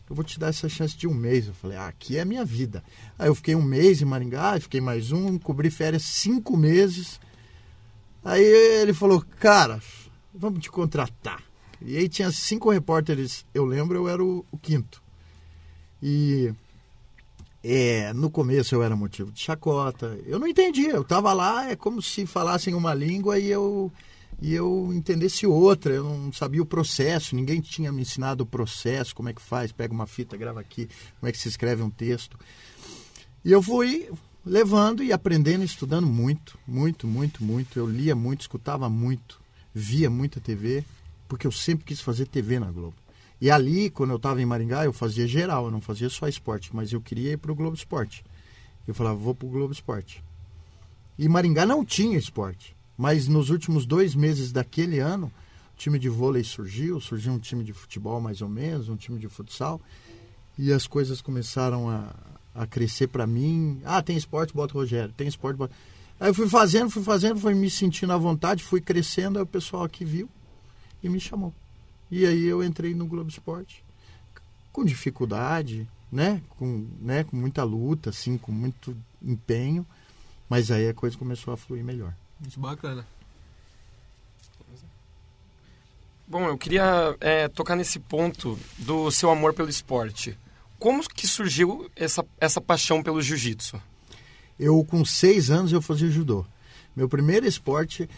Eu 0.10 0.15
vou 0.15 0.24
te 0.24 0.39
dar 0.39 0.48
essa 0.48 0.70
chance 0.70 0.96
de 0.96 1.08
um 1.08 1.13
mês. 1.13 1.48
Eu 1.48 1.53
falei: 1.53 1.77
ah, 1.77 1.88
Aqui 1.88 2.18
é 2.18 2.22
a 2.22 2.25
minha 2.25 2.46
vida. 2.46 2.84
Aí 3.18 3.27
eu 3.27 3.36
fiquei 3.36 3.56
um 3.56 3.62
mês 3.62 4.01
em 4.01 4.06
Maringá, 4.06 4.60
fiquei 4.60 4.82
mais 4.82 5.12
um, 5.12 5.38
cobri 5.38 5.70
férias 5.70 6.03
cinco 6.03 6.56
meses. 6.56 7.20
Aí 8.24 8.44
ele 8.44 8.94
falou: 8.94 9.24
Cara, 9.39 9.82
vamos 10.34 10.62
te 10.62 10.72
contratar. 10.72 11.44
E 11.82 11.98
aí 11.98 12.08
tinha 12.08 12.32
cinco 12.32 12.72
repórteres, 12.72 13.46
eu 13.53 13.65
lembro, 13.65 13.98
eu 13.98 14.08
era 14.08 14.24
o, 14.24 14.46
o 14.50 14.58
quinto. 14.58 15.03
E 16.01 16.53
é, 17.63 18.12
no 18.12 18.29
começo 18.29 18.75
eu 18.75 18.83
era 18.83 18.96
motivo 18.96 19.31
de 19.31 19.40
chacota. 19.40 20.20
Eu 20.25 20.38
não 20.38 20.48
entendia, 20.48 20.92
eu 20.92 21.01
estava 21.01 21.31
lá, 21.31 21.70
é 21.70 21.75
como 21.75 22.01
se 22.01 22.25
falassem 22.25 22.74
uma 22.74 22.94
língua 22.94 23.40
e 23.40 23.50
eu, 23.50 23.92
e 24.42 24.53
eu 24.53 24.92
entendesse 24.94 25.48
outra. 25.48 25.94
Eu 25.94 26.03
não 26.03 26.33
sabia 26.33 26.61
o 26.61 26.66
processo, 26.66 27.35
ninguém 27.35 27.61
tinha 27.61 27.92
me 27.92 28.01
ensinado 28.01 28.44
o 28.44 28.48
processo, 28.48 29.16
como 29.16 29.29
é 29.29 29.33
que 29.33 29.42
faz, 29.42 29.72
pega 29.72 29.94
uma 29.94 30.05
fita, 30.05 30.35
grava 30.35 30.59
aqui, 30.59 30.90
como 31.20 31.29
é 31.29 31.31
que 31.31 31.38
se 31.40 31.48
escreve 31.48 31.81
um 31.81 31.90
texto. 31.90 32.38
E 33.46 33.51
eu 33.51 33.61
fui 33.64 34.09
levando 34.46 35.01
e 35.01 35.14
aprendendo, 35.14 35.64
estudando 35.64 36.05
muito, 36.05 36.59
muito, 36.68 37.07
muito, 37.07 37.42
muito. 37.42 37.79
Eu 37.79 37.88
lia 37.88 38.14
muito, 38.14 38.42
escutava 38.42 38.90
muito, 38.90 39.40
via 39.74 40.09
muita 40.09 40.42
TV, 40.42 40.83
porque 41.29 41.48
eu 41.48 41.51
sempre 41.51 41.85
quis 41.85 42.01
fazer 42.01 42.25
TV 42.25 42.59
na 42.59 42.70
Globo. 42.70 43.02
E 43.44 43.51
ali, 43.51 43.90
quando 43.90 44.12
eu 44.12 44.16
estava 44.16 44.42
em 44.42 44.46
Maringá, 44.46 44.86
eu 44.86 44.94
fazia 44.94 45.27
geral, 45.27 45.66
eu 45.66 45.72
não 45.72 45.82
fazia 45.82 46.10
só 46.10 46.29
esporte, 46.29 46.74
mas 46.74 46.94
eu 46.94 47.01
queria 47.01 47.34
ir 47.34 47.38
para 47.38 47.51
o 47.51 47.56
Globo 47.56 47.75
Esporte. 47.75 48.24
Eu 48.88 48.94
falava, 48.94 49.18
vou 49.18 49.36
para 49.36 49.46
o 49.46 49.50
Globo 49.50 49.74
Esporte. 49.74 50.24
E 51.20 51.27
Maringá 51.27 51.66
não 51.66 51.84
tinha 51.84 52.18
esporte, 52.18 52.74
mas 52.98 53.27
nos 53.27 53.50
últimos 53.50 53.86
dois 53.86 54.16
meses 54.16 54.53
daquele 54.53 55.00
ano, 55.00 55.29
o 55.75 55.77
time 55.77 56.00
de 56.00 56.08
vôlei 56.08 56.42
surgiu, 56.42 57.01
surgiu 57.01 57.34
um 57.34 57.38
time 57.38 57.66
de 57.66 57.74
futebol 57.74 58.22
mais 58.22 58.42
ou 58.42 58.48
menos, 58.48 58.88
um 58.88 58.96
time 58.96 59.20
de 59.20 59.27
futsal, 59.27 59.82
e 60.58 60.72
as 60.72 60.88
coisas 60.88 61.20
começaram 61.20 61.90
a, 61.90 62.16
a 62.56 62.66
crescer 62.66 63.08
para 63.08 63.27
mim. 63.27 63.82
Ah, 63.84 64.01
tem 64.01 64.16
esporte, 64.16 64.53
bota 64.53 64.74
o 64.74 64.77
Rogério, 64.77 65.14
tem 65.18 65.27
esporte, 65.27 65.58
bota... 65.58 65.75
Aí 66.18 66.29
eu 66.29 66.34
fui 66.34 66.48
fazendo, 66.48 66.90
fui 66.90 67.03
fazendo, 67.03 67.38
fui 67.42 67.53
me 67.53 67.70
sentindo 67.70 68.14
à 68.14 68.18
vontade, 68.18 68.64
fui 68.64 68.79
crescendo, 68.79 69.38
aí 69.38 69.44
o 69.44 69.46
pessoal 69.46 69.84
aqui 69.84 70.06
viu 70.06 70.29
e 71.03 71.10
me 71.10 71.20
chamou. 71.20 71.53
E 72.11 72.25
aí 72.25 72.46
eu 72.46 72.63
entrei 72.63 72.94
no 72.94 73.05
Globo 73.05 73.29
Esporte 73.29 73.83
com 74.72 74.83
dificuldade, 74.83 75.87
né? 76.11 76.42
Com, 76.57 76.87
né? 77.00 77.24
com 77.24 77.35
muita 77.35 77.63
luta, 77.63 78.09
assim, 78.09 78.37
com 78.37 78.51
muito 78.51 78.96
empenho, 79.22 79.85
mas 80.50 80.72
aí 80.72 80.89
a 80.89 80.94
coisa 80.94 81.18
começou 81.18 81.53
a 81.53 81.57
fluir 81.57 81.83
melhor. 81.83 82.13
Muito 82.39 82.59
bacana. 82.59 83.05
Bom, 86.27 86.48
eu 86.48 86.57
queria 86.57 87.16
é, 87.20 87.48
tocar 87.48 87.75
nesse 87.75 88.00
ponto 88.00 88.57
do 88.79 89.11
seu 89.11 89.29
amor 89.29 89.53
pelo 89.53 89.70
esporte. 89.70 90.37
Como 90.79 91.07
que 91.07 91.27
surgiu 91.27 91.89
essa, 91.96 92.25
essa 92.39 92.59
paixão 92.59 93.03
pelo 93.03 93.22
jiu-jitsu? 93.22 93.81
Eu, 94.59 94.83
com 94.83 95.05
seis 95.05 95.50
anos, 95.50 95.72
eu 95.72 95.81
fazia 95.81 96.09
judô. 96.09 96.46
Meu 96.96 97.07
primeiro 97.07 97.46
esporte 97.46 98.09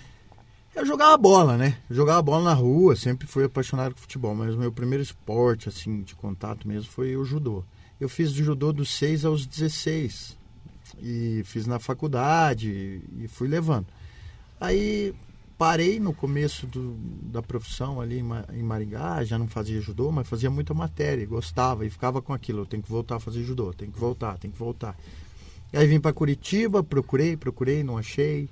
eu 0.76 0.86
jogava 0.86 1.18
bola, 1.18 1.58
né? 1.58 1.78
Eu 1.90 1.96
jogava 1.96 2.22
bola 2.22 2.44
na 2.44 2.54
rua, 2.54 2.96
sempre 2.96 3.26
fui 3.28 3.44
apaixonado 3.46 3.94
por 3.94 4.02
futebol, 4.02 4.36
mas 4.36 4.56
o 4.56 4.58
meu 4.58 4.72
primeiro 4.72 5.02
esporte, 5.04 5.70
assim, 5.70 6.02
de 6.02 6.16
contato 6.16 6.68
mesmo, 6.68 6.92
foi 6.92 7.16
o 7.16 7.24
judô. 7.26 7.64
Eu 8.00 8.10
fiz 8.10 8.32
judô 8.32 8.74
dos 8.74 8.90
6 8.90 9.24
aos 9.24 9.46
16 9.46 10.38
e 11.02 11.42
fiz 11.46 11.66
na 11.66 11.80
faculdade 11.80 13.02
e 13.18 13.28
fui 13.28 13.48
levando. 13.48 13.86
Aí 14.60 15.14
parei 15.58 16.00
no 16.00 16.14
começo 16.14 16.68
do, 16.68 16.96
da 17.32 17.42
profissão 17.42 18.02
ali 18.02 18.20
em, 18.20 18.24
Ma- 18.24 18.46
em 18.54 18.62
Maringá, 18.62 19.24
já 19.24 19.38
não 19.38 19.48
fazia 19.48 19.80
judô, 19.80 20.12
mas 20.12 20.28
fazia 20.28 20.50
muita 20.50 20.74
matéria, 20.74 21.26
gostava 21.26 21.86
e 21.86 21.90
ficava 21.90 22.22
com 22.22 22.34
aquilo, 22.34 22.60
eu 22.62 22.66
tenho 22.66 22.84
que 22.84 22.90
voltar 22.90 23.16
a 23.16 23.20
fazer 23.20 23.44
judô, 23.44 23.74
tenho 23.74 23.92
que 23.92 24.00
voltar, 24.00 24.38
tenho 24.38 24.52
que 24.52 24.60
voltar. 24.60 24.98
E 25.72 25.78
aí 25.78 25.88
vim 25.88 26.00
para 26.00 26.12
Curitiba, 26.14 26.84
procurei, 26.84 27.38
procurei, 27.38 27.84
não 27.84 27.98
achei. 27.98 28.50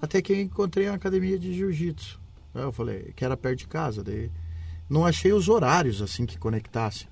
Até 0.00 0.22
que 0.22 0.32
eu 0.32 0.40
encontrei 0.40 0.86
uma 0.86 0.96
academia 0.96 1.38
de 1.38 1.52
jiu-jitsu. 1.52 2.20
Eu 2.54 2.72
falei, 2.72 3.12
que 3.14 3.24
era 3.24 3.36
perto 3.36 3.58
de 3.58 3.66
casa. 3.66 4.02
Daí 4.02 4.30
não 4.88 5.06
achei 5.06 5.32
os 5.32 5.48
horários 5.48 6.02
assim 6.02 6.26
que 6.26 6.38
conectassem. 6.38 7.06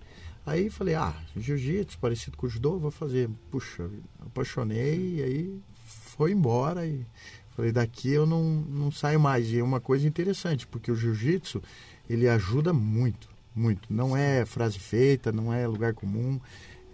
Aí 0.44 0.70
falei, 0.70 0.94
ah, 0.94 1.14
jiu-jitsu, 1.36 1.98
parecido 1.98 2.36
com 2.36 2.46
o 2.46 2.50
judô, 2.50 2.78
vou 2.78 2.90
fazer. 2.90 3.28
Puxa, 3.50 3.88
apaixonei 4.20 5.16
e 5.16 5.22
aí 5.22 5.60
foi 5.84 6.32
embora 6.32 6.86
e 6.86 7.06
falei, 7.54 7.70
daqui 7.70 8.10
eu 8.10 8.24
não, 8.24 8.42
não 8.42 8.90
saio 8.90 9.20
mais. 9.20 9.50
E 9.50 9.58
é 9.58 9.62
uma 9.62 9.80
coisa 9.80 10.08
interessante, 10.08 10.66
porque 10.66 10.90
o 10.90 10.96
jiu-jitsu, 10.96 11.62
ele 12.08 12.26
ajuda 12.26 12.72
muito, 12.72 13.28
muito. 13.54 13.92
Não 13.92 14.16
é 14.16 14.46
frase 14.46 14.78
feita, 14.78 15.30
não 15.30 15.52
é 15.52 15.66
lugar 15.66 15.92
comum. 15.92 16.40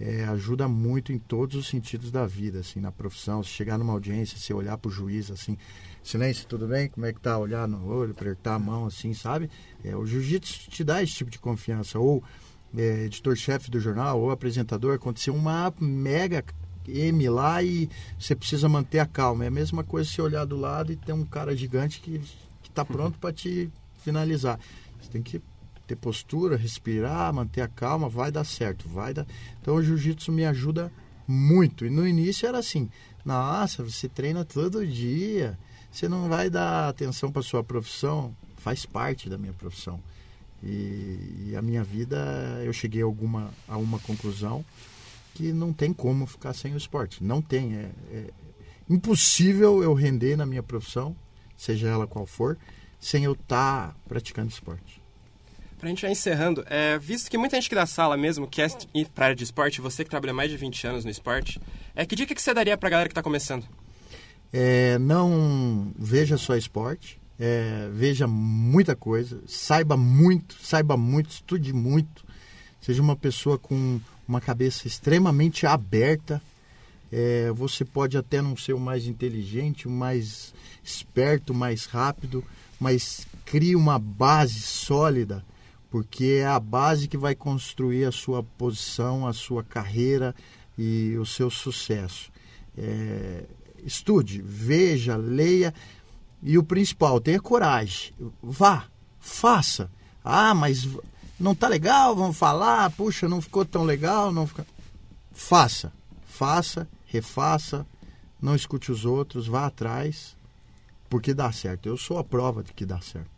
É, 0.00 0.24
ajuda 0.24 0.66
muito 0.66 1.12
em 1.12 1.18
todos 1.18 1.56
os 1.56 1.68
sentidos 1.68 2.10
da 2.10 2.26
vida, 2.26 2.60
assim, 2.60 2.80
na 2.80 2.90
profissão. 2.90 3.42
Se 3.42 3.50
chegar 3.50 3.78
numa 3.78 3.92
audiência, 3.92 4.36
você 4.36 4.52
olhar 4.52 4.76
pro 4.76 4.90
juiz, 4.90 5.30
assim, 5.30 5.56
silêncio, 6.02 6.46
tudo 6.46 6.66
bem? 6.66 6.88
Como 6.88 7.06
é 7.06 7.12
que 7.12 7.20
tá? 7.20 7.38
Olhar 7.38 7.68
no 7.68 7.86
olho, 7.86 8.10
apertar 8.10 8.54
a 8.54 8.58
mão, 8.58 8.86
assim, 8.86 9.14
sabe? 9.14 9.48
É, 9.84 9.96
o 9.96 10.04
jiu-jitsu 10.04 10.68
te 10.68 10.82
dá 10.82 11.02
esse 11.02 11.12
tipo 11.12 11.30
de 11.30 11.38
confiança. 11.38 11.98
Ou 11.98 12.22
é, 12.76 13.04
editor-chefe 13.04 13.70
do 13.70 13.78
jornal, 13.78 14.20
ou 14.20 14.30
apresentador, 14.30 14.94
aconteceu 14.94 15.34
uma 15.34 15.72
mega 15.80 16.44
M 16.86 17.28
lá 17.28 17.62
e 17.62 17.88
você 18.18 18.34
precisa 18.34 18.68
manter 18.68 18.98
a 18.98 19.06
calma. 19.06 19.44
É 19.44 19.48
a 19.48 19.50
mesma 19.50 19.84
coisa 19.84 20.08
se 20.08 20.20
olhar 20.20 20.44
do 20.44 20.56
lado 20.56 20.92
e 20.92 20.96
ter 20.96 21.12
um 21.12 21.24
cara 21.24 21.56
gigante 21.56 22.00
que, 22.00 22.20
que 22.62 22.70
tá 22.70 22.84
pronto 22.84 23.18
para 23.18 23.32
te 23.32 23.70
finalizar. 24.02 24.58
Você 25.00 25.10
tem 25.10 25.22
que 25.22 25.40
ter 25.86 25.96
postura, 25.96 26.56
respirar, 26.56 27.32
manter 27.32 27.60
a 27.60 27.68
calma, 27.68 28.08
vai 28.08 28.30
dar 28.30 28.44
certo, 28.44 28.88
vai 28.88 29.12
dar. 29.12 29.26
Então 29.60 29.76
o 29.76 29.82
jiu-jitsu 29.82 30.32
me 30.32 30.44
ajuda 30.44 30.90
muito. 31.26 31.84
E 31.84 31.90
no 31.90 32.06
início 32.06 32.46
era 32.46 32.58
assim: 32.58 32.90
nossa, 33.24 33.82
você 33.82 34.08
treina 34.08 34.44
todo 34.44 34.86
dia, 34.86 35.58
você 35.90 36.08
não 36.08 36.28
vai 36.28 36.50
dar 36.50 36.88
atenção 36.88 37.30
para 37.30 37.42
sua 37.42 37.62
profissão, 37.62 38.34
faz 38.56 38.84
parte 38.84 39.28
da 39.28 39.38
minha 39.38 39.52
profissão. 39.52 40.00
E, 40.62 41.48
e, 41.48 41.56
a 41.56 41.60
minha 41.60 41.84
vida, 41.84 42.16
eu 42.64 42.72
cheguei 42.72 43.02
a, 43.02 43.04
alguma, 43.04 43.50
a 43.68 43.76
uma 43.76 43.98
conclusão 43.98 44.64
que 45.34 45.52
não 45.52 45.74
tem 45.74 45.92
como 45.92 46.26
ficar 46.26 46.54
sem 46.54 46.72
o 46.72 46.76
esporte. 46.76 47.22
Não 47.22 47.42
tem. 47.42 47.74
É, 47.74 47.90
é 48.10 48.30
impossível 48.88 49.82
eu 49.82 49.92
render 49.92 50.36
na 50.36 50.46
minha 50.46 50.62
profissão, 50.62 51.14
seja 51.56 51.88
ela 51.88 52.06
qual 52.06 52.24
for, 52.24 52.56
sem 52.98 53.24
eu 53.24 53.32
estar 53.32 53.88
tá 53.88 53.96
praticando 54.08 54.48
esporte. 54.48 55.03
Pra 55.84 55.90
gente 55.90 56.00
já 56.00 56.10
encerrando, 56.10 56.64
é, 56.66 56.98
visto 56.98 57.30
que 57.30 57.36
muita 57.36 57.56
gente 57.56 57.68
que 57.68 57.74
da 57.74 57.84
sala 57.84 58.16
mesmo 58.16 58.46
quer 58.46 58.70
ir 58.94 59.06
pra 59.10 59.26
área 59.26 59.36
de 59.36 59.44
esporte, 59.44 59.82
você 59.82 60.02
que 60.02 60.08
trabalha 60.08 60.32
mais 60.32 60.50
de 60.50 60.56
20 60.56 60.86
anos 60.86 61.04
no 61.04 61.10
esporte, 61.10 61.60
é, 61.94 62.06
que 62.06 62.16
dica 62.16 62.34
que 62.34 62.40
você 62.40 62.54
daria 62.54 62.74
pra 62.74 62.88
galera 62.88 63.06
que 63.06 63.12
está 63.12 63.22
começando? 63.22 63.66
É, 64.50 64.98
não 64.98 65.92
veja 65.94 66.38
só 66.38 66.56
esporte, 66.56 67.20
é, 67.38 67.90
veja 67.92 68.26
muita 68.26 68.96
coisa, 68.96 69.42
saiba 69.46 69.94
muito, 69.94 70.56
saiba 70.62 70.96
muito, 70.96 71.28
estude 71.32 71.70
muito, 71.74 72.24
seja 72.80 73.02
uma 73.02 73.14
pessoa 73.14 73.58
com 73.58 74.00
uma 74.26 74.40
cabeça 74.40 74.88
extremamente 74.88 75.66
aberta. 75.66 76.40
É, 77.12 77.50
você 77.50 77.84
pode 77.84 78.16
até 78.16 78.40
não 78.40 78.56
ser 78.56 78.72
o 78.72 78.80
mais 78.80 79.06
inteligente, 79.06 79.86
o 79.86 79.90
mais 79.90 80.54
esperto, 80.82 81.52
o 81.52 81.54
mais 81.54 81.84
rápido, 81.84 82.42
mas 82.80 83.26
crie 83.44 83.76
uma 83.76 83.98
base 83.98 84.60
sólida, 84.60 85.44
porque 85.94 86.40
é 86.40 86.46
a 86.46 86.58
base 86.58 87.06
que 87.06 87.16
vai 87.16 87.36
construir 87.36 88.04
a 88.04 88.10
sua 88.10 88.42
posição, 88.42 89.28
a 89.28 89.32
sua 89.32 89.62
carreira 89.62 90.34
e 90.76 91.16
o 91.16 91.24
seu 91.24 91.48
sucesso. 91.48 92.32
É, 92.76 93.44
estude, 93.84 94.42
veja, 94.42 95.14
leia 95.16 95.72
e 96.42 96.58
o 96.58 96.64
principal, 96.64 97.20
tenha 97.20 97.40
coragem. 97.40 98.12
Vá, 98.42 98.86
faça. 99.20 99.88
Ah, 100.24 100.52
mas 100.52 100.84
não 101.38 101.54
tá 101.54 101.68
legal, 101.68 102.16
vamos 102.16 102.36
falar. 102.36 102.90
Puxa, 102.90 103.28
não 103.28 103.40
ficou 103.40 103.64
tão 103.64 103.84
legal, 103.84 104.32
não 104.32 104.48
fica. 104.48 104.66
Faça, 105.30 105.92
faça, 106.26 106.88
refaça. 107.06 107.86
Não 108.42 108.56
escute 108.56 108.90
os 108.90 109.04
outros, 109.04 109.46
vá 109.46 109.66
atrás, 109.66 110.36
porque 111.08 111.32
dá 111.32 111.52
certo. 111.52 111.88
Eu 111.88 111.96
sou 111.96 112.18
a 112.18 112.24
prova 112.24 112.64
de 112.64 112.72
que 112.72 112.84
dá 112.84 113.00
certo. 113.00 113.33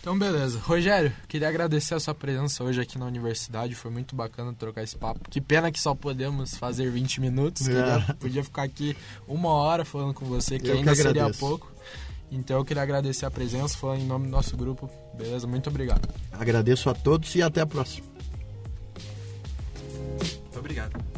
Então, 0.00 0.18
beleza. 0.18 0.58
Rogério, 0.60 1.12
queria 1.28 1.48
agradecer 1.48 1.94
a 1.94 2.00
sua 2.00 2.14
presença 2.14 2.64
hoje 2.64 2.80
aqui 2.80 2.98
na 2.98 3.04
universidade. 3.04 3.74
Foi 3.74 3.90
muito 3.90 4.16
bacana 4.16 4.52
trocar 4.54 4.82
esse 4.82 4.96
papo. 4.96 5.28
Que 5.28 5.40
pena 5.40 5.70
que 5.70 5.78
só 5.78 5.94
podemos 5.94 6.56
fazer 6.56 6.90
20 6.90 7.20
minutos. 7.20 7.68
É. 7.68 8.14
Podia 8.14 8.42
ficar 8.42 8.62
aqui 8.62 8.96
uma 9.28 9.50
hora 9.50 9.84
falando 9.84 10.14
com 10.14 10.24
você, 10.24 10.58
que 10.58 10.68
eu 10.68 10.74
ainda 10.74 10.92
que 10.92 11.02
seria 11.02 11.30
pouco. 11.30 11.70
Então 12.30 12.58
eu 12.58 12.64
queria 12.64 12.82
agradecer 12.82 13.26
a 13.26 13.30
presença, 13.30 13.76
falando 13.76 14.00
em 14.00 14.06
nome 14.06 14.26
do 14.26 14.30
nosso 14.30 14.56
grupo. 14.56 14.88
Beleza? 15.14 15.46
Muito 15.46 15.68
obrigado. 15.68 16.08
Agradeço 16.32 16.88
a 16.88 16.94
todos 16.94 17.34
e 17.34 17.42
até 17.42 17.60
a 17.60 17.66
próxima. 17.66 18.06
Muito 20.18 20.58
obrigado. 20.58 21.09